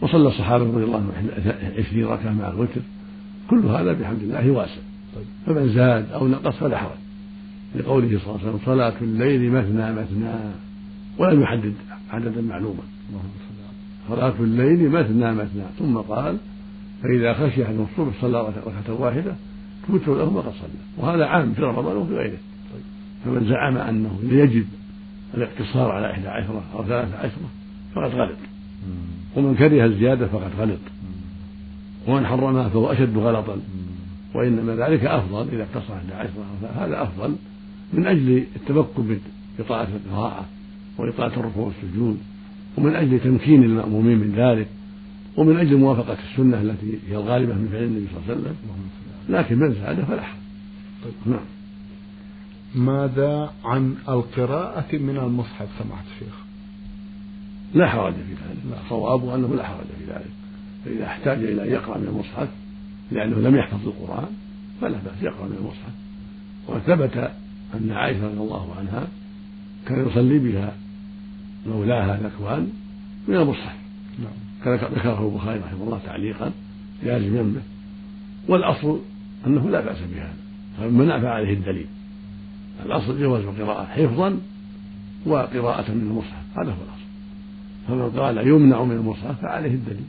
وصلى 0.01 0.29
الصحابة 0.29 0.65
رضي 0.65 0.85
الله 0.85 0.97
عنهم 0.97 1.31
عشرين 1.79 2.07
ركعة 2.07 2.33
مع 2.33 2.49
الوتر 2.49 2.81
كل 3.51 3.67
هذا 3.67 3.93
بحمد 3.93 4.23
الله 4.23 4.51
واسع. 4.51 4.81
فمن 5.47 5.69
زاد 5.69 6.11
أو 6.13 6.29
نقص 6.29 6.57
فلا 6.57 6.79
حرج. 6.79 6.91
لقوله 7.77 8.09
صلى 8.09 8.17
الله 8.17 8.41
عليه 8.41 8.49
وسلم 8.49 8.59
صلاة 8.65 8.95
الليل 9.01 9.53
مثنى 9.53 9.93
مثنى 9.93 10.35
ولم 11.19 11.43
يحدد 11.43 11.75
عددا 12.11 12.41
معلوما. 12.41 12.83
صلاة 14.09 14.35
الليل 14.41 14.91
مثنى 14.91 15.33
مثنى 15.33 15.65
ثم 15.79 15.97
قال 15.97 16.37
فإذا 17.03 17.33
خشي 17.33 17.65
أحد 17.65 17.75
الصبح 17.75 18.21
صلى 18.21 18.41
ركعة 18.41 19.01
واحدة 19.01 19.35
توتر 19.89 20.19
له 20.19 20.31
ما 20.31 20.41
قد 20.41 20.53
صلى. 20.53 21.07
وهذا 21.07 21.25
عام 21.25 21.53
في 21.53 21.63
رمضان 21.63 21.97
وفي 21.97 22.15
غيره. 22.15 22.39
فمن 23.25 23.49
زعم 23.49 23.77
أنه 23.77 24.21
يجب 24.31 24.67
الاقتصار 25.37 25.91
على 25.91 26.11
إحدى 26.11 26.29
عشرة 26.29 26.65
أو 26.75 26.85
ثلاثة 26.85 27.19
عشرة 27.19 27.49
فقد 27.95 28.15
غلط. 28.15 28.39
ومن 29.37 29.55
كره 29.55 29.85
الزيادة 29.85 30.27
فقد 30.27 30.51
غلط. 30.59 30.79
ومن 32.07 32.27
حرمها 32.27 32.69
فهو 32.69 32.93
أشد 32.93 33.17
غلطا. 33.19 33.61
وإنما 34.35 34.77
ذلك 34.77 35.05
أفضل 35.05 35.49
إذا 35.49 35.63
اقتصر 35.63 35.95
عند 35.95 36.13
عشرة 36.13 36.45
هذا 36.85 37.03
أفضل 37.03 37.37
من 37.93 38.07
أجل 38.07 38.45
التمكن 38.57 39.19
بطاعة 39.59 39.89
القراءة 40.07 40.45
وإطاعة 40.99 41.33
الركوع 41.41 41.67
والسجود 41.67 42.19
ومن 42.79 42.95
أجل 42.95 43.21
تمكين 43.21 43.63
المأمومين 43.63 44.19
من 44.19 44.35
ذلك 44.37 44.69
ومن 45.37 45.57
أجل 45.57 45.77
موافقة 45.77 46.17
السنة 46.31 46.61
التي 46.61 46.99
هي 47.09 47.17
الغالبة 47.17 47.55
من 47.55 47.69
فعل 47.73 47.83
النبي 47.83 48.07
صلى 48.07 48.19
الله 48.19 48.29
عليه 48.29 48.41
وسلم. 48.41 48.57
لكن 49.29 49.59
من 49.59 49.75
زاد 49.75 50.05
فلا 50.05 50.23
حرج. 50.23 50.39
طيب. 51.05 51.15
نعم. 51.27 51.56
ماذا 52.77 53.53
عن 53.65 53.97
القراءة 54.09 54.97
من 54.97 55.17
المصحف؟ 55.17 55.69
سماحة 55.79 56.05
الشيخ؟ 56.15 56.35
لا 57.75 57.89
حرج 57.89 58.13
في 58.13 58.33
ذلك. 58.33 58.79
الصواب 58.85 59.29
أنه 59.29 59.55
لا 59.55 59.67
حرج 59.67 59.87
في 59.99 60.13
ذلك. 60.13 60.31
فإذا 60.85 61.07
احتاج 61.07 61.39
إلى 61.39 61.63
أن 61.63 61.71
يقرأ 61.73 61.99
من 61.99 62.09
المصحف 62.09 62.49
لأنه 63.13 63.37
لم 63.37 63.57
يحفظ 63.57 63.89
القرآن 63.89 64.29
فلا 64.81 64.99
بأس 64.99 65.23
يقرأ 65.23 65.47
من 65.47 65.57
المصحف. 65.59 65.93
وقد 66.67 66.81
ثبت 66.81 67.31
أن 67.75 67.91
عائشة 67.91 68.27
رضي 68.27 68.41
الله 68.41 68.75
عنها 68.79 69.07
كان 69.87 70.09
يصلي 70.09 70.39
بها 70.39 70.77
مولاها 71.67 72.21
ذكوان 72.23 72.69
من 73.29 73.37
المصحف. 73.37 73.77
نعم. 74.19 74.75
ذكره 74.75 75.29
البخاري 75.29 75.59
رحمه 75.59 75.85
الله 75.85 76.01
تعليقا 76.07 76.53
جازما 77.05 77.43
به 77.43 77.63
والأصل 78.49 79.01
أنه 79.47 79.71
لا 79.71 79.81
بأس 79.81 79.99
بهذا 80.15 80.37
فمن 80.79 81.09
فعليه 81.09 81.55
الدليل. 81.55 81.87
الأصل 82.85 83.21
جواز 83.21 83.45
القراءة 83.45 83.85
حفظا 83.85 84.41
وقراءة 85.27 85.91
من 85.91 86.01
المصحف. 86.01 86.59
هذا 86.59 86.71
هو 86.71 86.83
الأصل. 86.83 87.07
فمن 87.89 88.11
قال 88.21 88.49
يمنع 88.49 88.85
من 88.85 88.97
المصحف 88.97 89.41
فعليه 89.41 89.75
الدليل. 89.75 90.05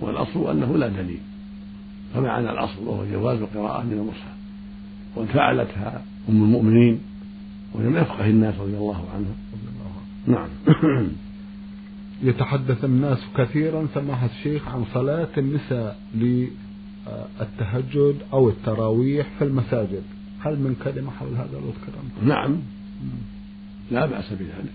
والأصل 0.00 0.50
أنه 0.50 0.76
لا 0.76 0.88
دليل. 0.88 1.20
فمعنى 2.14 2.50
الأصل 2.50 2.86
وهو 2.86 3.04
جواز 3.12 3.38
القراءة 3.38 3.82
من 3.82 3.92
المصحف. 3.92 4.36
وإن 5.16 5.26
فعلتها 5.26 6.02
أم 6.28 6.42
المؤمنين 6.42 7.00
ولم 7.74 7.96
يفقه 7.96 8.26
الناس 8.26 8.54
رضي 8.60 8.76
الله 8.76 9.04
عنه 9.14 9.26
نعم. 10.26 10.48
يتحدث 12.28 12.84
الناس 12.84 13.18
كثيرا 13.36 13.86
سماحة 13.94 14.28
الشيخ 14.38 14.68
عن 14.68 14.84
صلاة 14.94 15.28
النساء 15.38 15.98
للتهجد 16.14 18.16
أو 18.32 18.48
التراويح 18.48 19.26
في 19.38 19.44
المساجد. 19.44 20.02
هل 20.40 20.58
من 20.58 20.76
كلمة 20.84 21.10
حول 21.10 21.34
هذا 21.34 21.52
لو 21.52 21.70
تكرمت؟ 21.70 22.24
نعم. 22.24 22.56
لا 23.90 24.06
بأس 24.06 24.32
بذلك. 24.32 24.72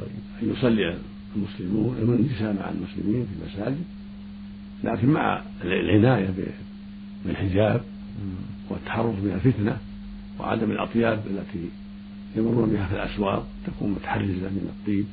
طيب 0.00 0.08
أن 0.42 0.52
يصلي 0.56 0.98
المسلمون 1.36 1.96
النساء 1.98 2.52
مع 2.52 2.70
المسلمين 2.70 3.26
في 3.26 3.32
المساجد 3.42 3.84
لكن 4.84 5.08
مع 5.08 5.42
العناية 5.64 6.34
بالحجاب 7.24 7.80
والتحرز 8.70 9.14
من 9.14 9.32
الفتنة 9.44 9.78
وعدم 10.40 10.70
الأطياب 10.70 11.22
التي 11.26 11.68
يمرون 12.36 12.70
بها 12.70 12.86
في 12.86 12.94
الأسواق 12.94 13.46
تكون 13.66 13.90
متحرزة 13.90 14.48
من 14.50 14.72
الطيب 14.78 15.04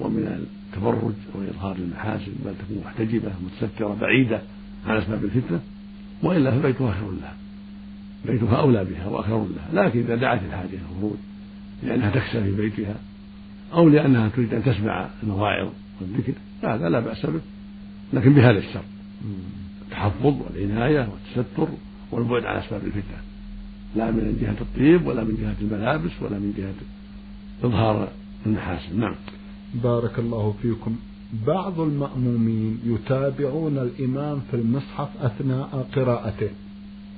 ومن 0.00 0.46
التبرج 0.72 1.14
وإظهار 1.34 1.76
المحاسن 1.76 2.32
بل 2.44 2.54
تكون 2.54 2.82
محتجبة 2.84 3.32
متسترة 3.44 3.96
بعيدة 4.00 4.42
عن 4.86 4.96
أسباب 4.96 5.24
الفتنة 5.24 5.60
وإلا 6.22 6.50
فبيتها 6.50 6.92
خير 6.92 7.10
لها. 7.10 7.36
بيتها 8.26 8.56
أولى 8.56 8.84
بها 8.84 9.06
وأخير 9.06 9.36
لها. 9.36 9.84
لكن 9.84 9.98
إذا 9.98 10.14
دعت 10.14 10.40
الحاجة 10.42 10.78
الخروج 10.90 11.16
لأنها 11.82 12.10
تكسى 12.10 12.42
في 12.42 12.52
بيتها 12.52 12.96
أو 13.72 13.88
لأنها 13.88 14.28
تريد 14.28 14.54
أن 14.54 14.64
تسمع 14.64 15.08
المواعظ 15.22 15.68
والذكر 16.00 16.32
هذا 16.62 16.88
لا 16.88 17.00
بأس 17.00 17.26
به. 17.26 17.40
لكن 18.12 18.34
بهذا 18.34 18.58
الشرط. 18.58 18.84
التحفظ 19.82 20.34
والعناية 20.42 21.08
والتستر 21.08 21.68
والبعد 22.10 22.44
عن 22.44 22.56
أسباب 22.56 22.84
الفتنة. 22.84 23.18
لا 23.96 24.10
من 24.10 24.38
جهة 24.40 24.56
الطيب 24.60 25.06
ولا 25.06 25.24
من 25.24 25.36
جهة 25.40 25.56
الملابس 25.62 26.10
ولا 26.22 26.38
من 26.38 26.54
جهة 26.56 26.74
إظهار 27.68 28.08
المحاسن 28.46 29.00
نعم. 29.00 29.14
بارك 29.74 30.18
الله 30.18 30.54
فيكم. 30.62 30.96
بعض 31.46 31.80
المأمومين 31.80 32.80
يتابعون 32.84 33.78
الإمام 33.78 34.40
في 34.50 34.56
المصحف 34.56 35.08
أثناء 35.20 35.88
قراءته. 35.94 36.50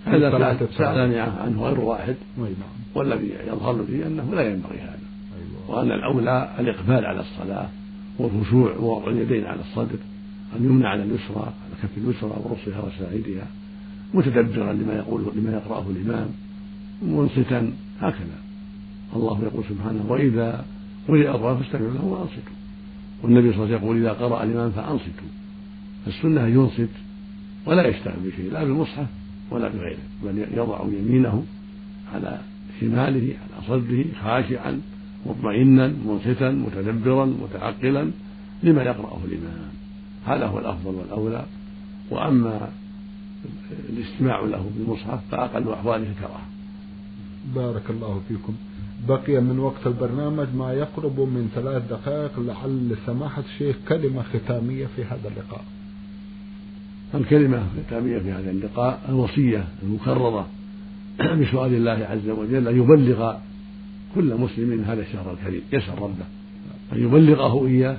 هذا 0.05 0.69
سألني 0.79 1.19
عنه 1.21 1.63
غير 1.63 1.81
واحد. 1.81 2.17
نعم. 2.39 2.49
والذي 2.95 3.31
يظهر 3.49 3.85
لي 3.89 4.07
أنه 4.07 4.35
لا 4.35 4.53
ينبغي 4.53 4.81
هذا. 4.81 4.99
أيوة. 5.39 5.71
وأن 5.71 5.93
الأولى 5.93 6.55
الإقبال 6.59 7.07
على 7.07 7.21
الصلاة 7.21 7.69
والخشوع 8.19 8.77
ووضع 8.77 9.11
اليدين 9.11 9.47
على 9.47 9.61
الصدر 9.61 9.99
أن 10.57 10.65
يمنع 10.65 10.89
على 10.89 11.03
اليسرى 11.03 11.37
على 11.37 11.75
كف 11.83 11.99
اليسرى 11.99 12.31
ورصها 12.45 12.83
وساعدها 12.83 13.47
متدبرا 14.15 14.73
لما 14.73 14.95
يقول 14.95 15.25
لما 15.37 15.53
يقرأه 15.53 15.85
الإمام 15.91 16.29
منصتا 17.03 17.73
هكذا. 18.01 18.39
الله 19.17 19.43
يقول 19.43 19.65
سبحانه 19.69 20.05
وإذا 20.09 20.65
قرئ 21.09 21.31
القرآن 21.31 21.57
فاستمعوا 21.63 21.95
له 21.95 22.05
وأنصتوا. 22.05 22.55
والنبي 23.23 23.53
صلى 23.53 23.57
الله 23.57 23.67
عليه 23.67 23.77
وسلم 23.77 23.85
يقول 23.85 24.07
إذا 24.07 24.13
قرأ 24.13 24.45
الإمام 24.45 24.71
فأنصتوا. 24.71 25.29
السنة 26.07 26.47
ينصت 26.47 26.95
ولا 27.67 27.87
يشتغل 27.87 28.17
بشيء 28.25 28.53
لا 28.53 28.65
بالمصحف 28.65 29.07
ولا 29.51 29.69
بغيره 29.69 29.99
بل 30.25 30.47
يضع 30.55 30.85
يمينه 30.85 31.45
على 32.15 32.41
شماله 32.81 33.35
على 33.43 33.67
صدره 33.69 34.05
خاشعا 34.23 34.81
مطمئنا 35.27 35.95
منصتا 36.07 36.51
متدبرا 36.51 37.25
متعقلا 37.25 38.11
لما 38.63 38.83
يقرأه 38.83 39.19
الإمام. 39.25 39.69
هذا 40.25 40.47
هو 40.47 40.59
الأفضل 40.59 40.95
والأولى. 40.95 41.47
وأما 42.11 42.69
الاستماع 43.89 44.41
له 44.41 44.71
بالمصحف 44.77 45.21
فأقل 45.31 45.73
أحواله 45.73 46.11
الكراهة 46.11 46.49
بارك 47.55 47.91
الله 47.91 48.23
فيكم. 48.29 48.55
بقي 49.09 49.41
من 49.41 49.59
وقت 49.59 49.87
البرنامج 49.87 50.47
ما 50.55 50.73
يقرب 50.73 51.21
من 51.21 51.51
ثلاث 51.55 51.91
دقائق 51.91 52.41
لعل 52.41 52.97
سماحة 53.07 53.43
الشيخ 53.43 53.77
كلمة 53.89 54.23
ختامية 54.23 54.87
في 54.97 55.05
هذا 55.05 55.29
اللقاء. 55.29 55.65
الكلمة 57.15 57.67
الختامية 57.79 58.19
في 58.19 58.33
هذا 58.33 58.51
اللقاء 58.51 59.01
الوصية 59.09 59.65
المكررة 59.83 60.49
بسؤال 61.41 61.75
الله 61.75 62.07
عز 62.11 62.29
وجل 62.29 62.69
أن 62.69 62.77
يبلغ 62.77 63.35
كل 64.15 64.35
مسلم 64.35 64.85
هذا 64.87 65.03
الشهر 65.03 65.33
الكريم. 65.33 65.63
يسأل 65.73 66.03
ربه 66.03 66.25
أن 66.93 67.03
يبلغه 67.03 67.67
إياه 67.67 67.97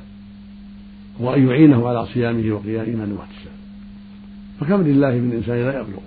وأن 1.19 1.47
يعينه 1.47 1.87
على 1.87 2.05
صيامه 2.05 2.51
وقيام 2.55 2.85
إيمانه 2.85 3.15
واحتسابه 3.15 3.55
فكم 4.59 4.87
لله 4.87 5.11
من 5.11 5.31
إنسان 5.31 5.55
لا 5.55 5.79
يبلغه. 5.79 6.01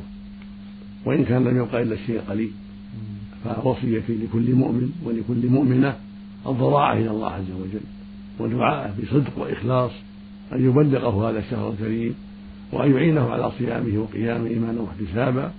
وإن 1.04 1.24
كان 1.24 1.44
لم 1.44 1.56
يبقى 1.56 1.82
إلا 1.82 1.94
الشيء 1.94 2.20
قليل 2.20 2.50
فوصيتي 3.62 4.14
لكل 4.14 4.54
مؤمن 4.54 4.90
ولكل 5.04 5.48
مؤمنة 5.48 5.96
الضراعة 6.46 6.92
إلى 6.92 7.10
الله 7.10 7.30
عز 7.30 7.50
وجل. 7.60 7.80
ودعاءه 8.38 8.94
بصدق 9.02 9.38
وإخلاص 9.38 9.90
أن 10.52 10.64
يبلغه 10.64 11.30
هذا 11.30 11.38
الشهر 11.38 11.70
الكريم. 11.70 12.14
وأن 12.72 12.92
يعينه 12.92 13.30
على 13.30 13.50
صيامه 13.58 13.98
وقيامه 13.98 14.46
إيمانا 14.46 14.80
واحتسابا 14.80 15.52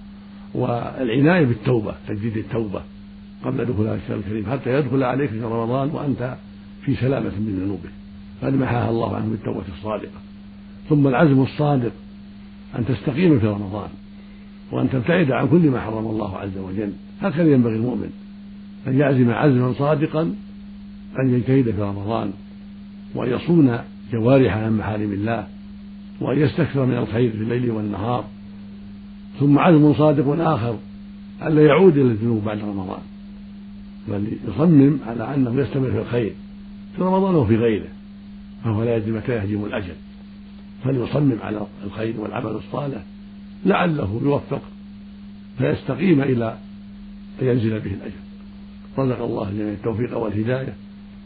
والعناية 0.53 1.45
بالتوبة 1.45 1.95
تجديد 2.07 2.37
التوبة 2.37 2.81
قبل 3.43 3.65
دخول 3.65 3.87
هذا 3.87 3.95
الشهر 3.95 4.17
الكريم 4.17 4.45
حتى 4.51 4.79
يدخل 4.79 5.03
عليك 5.03 5.29
في 5.29 5.39
رمضان 5.39 5.89
وأنت 5.89 6.35
في 6.85 6.95
سلامة 6.95 7.29
من 7.29 7.59
ذنوبه 7.63 7.89
قد 8.43 8.53
محاها 8.53 8.89
الله 8.89 9.15
عنه 9.15 9.29
بالتوبة 9.29 9.63
الصادقة. 9.77 10.19
ثم 10.89 11.07
العزم 11.07 11.41
الصادق 11.41 11.91
أن 12.79 12.85
تستقيم 12.85 13.39
في 13.39 13.47
رمضان 13.47 13.89
وأن 14.71 14.89
تبتعد 14.89 15.31
عن 15.31 15.47
كل 15.47 15.69
ما 15.69 15.79
حرم 15.79 16.05
الله 16.05 16.37
عز 16.37 16.57
وجل. 16.57 16.91
هكذا 17.21 17.51
ينبغي 17.53 17.75
المؤمن 17.75 18.09
أن 18.87 18.99
يعزم 18.99 19.31
عزما 19.31 19.73
صادقا 19.73 20.21
أن 21.19 21.33
يجتهد 21.33 21.71
في 21.71 21.81
رمضان 21.81 22.31
وأن 23.15 23.31
يصون 23.31 23.79
جوارحه 24.11 24.59
عن 24.59 24.77
محارم 24.77 25.11
الله. 25.11 25.47
وأن 26.21 26.39
يستكثر 26.39 26.85
من 26.85 26.97
الخير 26.97 27.31
في 27.31 27.37
الليل 27.37 27.71
والنهار. 27.71 28.25
ثم 29.39 29.59
عزم 29.59 29.93
صادق 29.93 30.41
آخر 30.41 30.77
ألا 31.43 31.65
يعود 31.65 31.97
إلى 31.97 32.11
الذنوب 32.11 32.43
بعد 32.43 32.59
رمضان. 32.59 33.01
بل 34.07 34.27
يصمم 34.47 34.99
على 35.07 35.35
أنه 35.35 35.61
يستمر 35.61 35.91
في 35.91 35.99
الخير 35.99 36.33
في 36.95 37.01
رمضان 37.01 37.35
وفي 37.35 37.55
غيره 37.55 37.87
فهو 38.63 38.83
لا 38.83 38.97
يدري 38.97 39.11
متى 39.11 39.31
يهجم 39.31 39.65
الأجل. 39.65 39.95
فليصمم 40.83 41.37
على 41.41 41.61
الخير 41.85 42.13
والعمل 42.19 42.51
الصالح 42.51 43.03
لعله 43.65 44.21
يوفق 44.23 44.61
فيستقيم 45.57 46.21
إلى 46.21 46.57
أن 47.41 47.47
ينزل 47.47 47.79
به 47.79 47.91
الأجر 47.91 48.29
رزق 48.97 49.21
الله 49.21 49.51
جميع 49.51 49.73
التوفيق 49.73 50.17
والهداية 50.17 50.73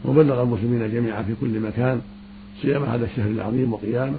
وبلغ 0.04 0.42
المسلمين 0.42 0.92
جميعا 0.92 1.22
في 1.22 1.34
كل 1.40 1.60
مكان 1.60 2.00
صيام 2.62 2.82
هذا 2.82 3.04
الشهر 3.04 3.30
العظيم 3.30 3.72
وقيامه. 3.72 4.18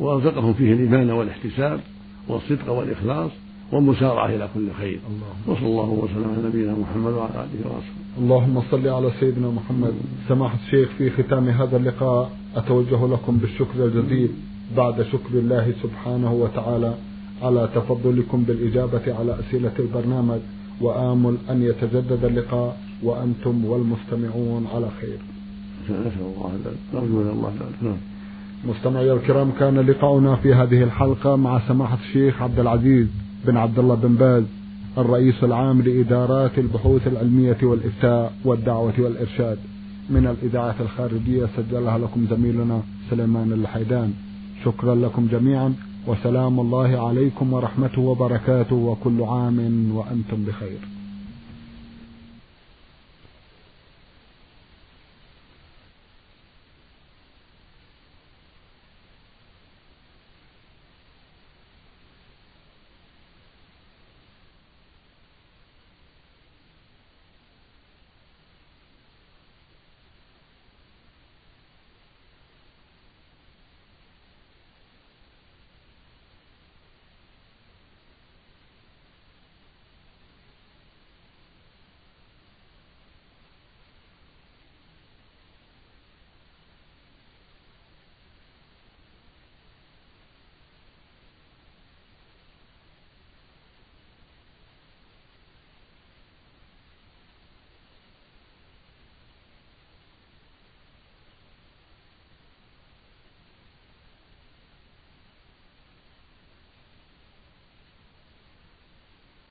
ورزقهم 0.00 0.52
فيه 0.54 0.72
الإيمان 0.72 1.10
والاحتساب 1.10 1.80
والصدق 2.28 2.70
والإخلاص 2.70 3.30
والمسارعة 3.72 4.26
إلى 4.26 4.48
كل 4.54 4.68
خير. 4.80 5.00
وصلى 5.46 5.66
الله 5.66 5.90
وسلم 5.90 6.34
على 6.36 6.48
نبينا 6.48 6.74
محمد 6.74 7.12
وعلى 7.12 7.30
آله 7.30 7.66
وصحبه 7.66 8.18
اللهم 8.18 8.62
صل 8.70 8.88
على 8.88 9.10
سيدنا 9.20 9.48
محمد. 9.48 9.94
سماحة 10.28 10.58
الشيخ 10.66 10.88
في 10.98 11.10
ختام 11.10 11.48
هذا 11.48 11.76
اللقاء 11.76 12.30
أتوجه 12.56 13.06
لكم 13.06 13.36
بالشكر 13.36 13.84
الجزيل 13.84 14.30
بعد 14.76 15.02
شكر 15.02 15.32
الله 15.34 15.74
سبحانه 15.82 16.32
وتعالى 16.32 16.94
على 17.42 17.68
تفضلكم 17.74 18.42
بالإجابة 18.42 19.14
على 19.18 19.38
أسئلة 19.40 19.72
البرنامج 19.78 20.40
وآمل 20.80 21.36
أن 21.50 21.62
يتجدد 21.62 22.24
اللقاء 22.24 22.76
وأنتم 23.02 23.64
والمستمعون 23.64 24.66
على 24.74 24.88
خير. 25.00 25.18
نسأل 25.84 26.26
الله 26.36 26.52
نرجو 26.94 27.20
الله 27.20 27.52
نعم. 27.82 27.96
مستمعي 28.64 29.12
الكرام 29.12 29.50
كان 29.60 29.80
لقاؤنا 29.80 30.36
في 30.36 30.54
هذه 30.54 30.82
الحلقة 30.82 31.36
مع 31.36 31.60
سماحة 31.68 31.98
الشيخ 32.08 32.42
عبد 32.42 32.58
العزيز 32.58 33.06
بن 33.46 33.56
عبد 33.56 33.78
الله 33.78 33.94
بن 33.94 34.14
باز 34.14 34.44
الرئيس 34.98 35.44
العام 35.44 35.82
لإدارات 35.82 36.58
البحوث 36.58 37.06
العلمية 37.06 37.56
والإفتاء 37.62 38.32
والدعوة 38.44 38.92
والإرشاد. 38.98 39.58
من 40.10 40.26
الإذاعة 40.26 40.74
الخارجية 40.80 41.46
سجلها 41.56 41.98
لكم 41.98 42.26
زميلنا 42.30 42.82
سليمان 43.10 43.52
الحيدان. 43.52 44.12
شكرا 44.64 44.94
لكم 44.94 45.28
جميعا 45.32 45.74
وسلام 46.06 46.60
الله 46.60 47.08
عليكم 47.08 47.52
ورحمته 47.52 48.02
وبركاته 48.02 48.76
وكل 48.76 49.22
عام 49.22 49.90
وأنتم 49.94 50.44
بخير. 50.44 50.78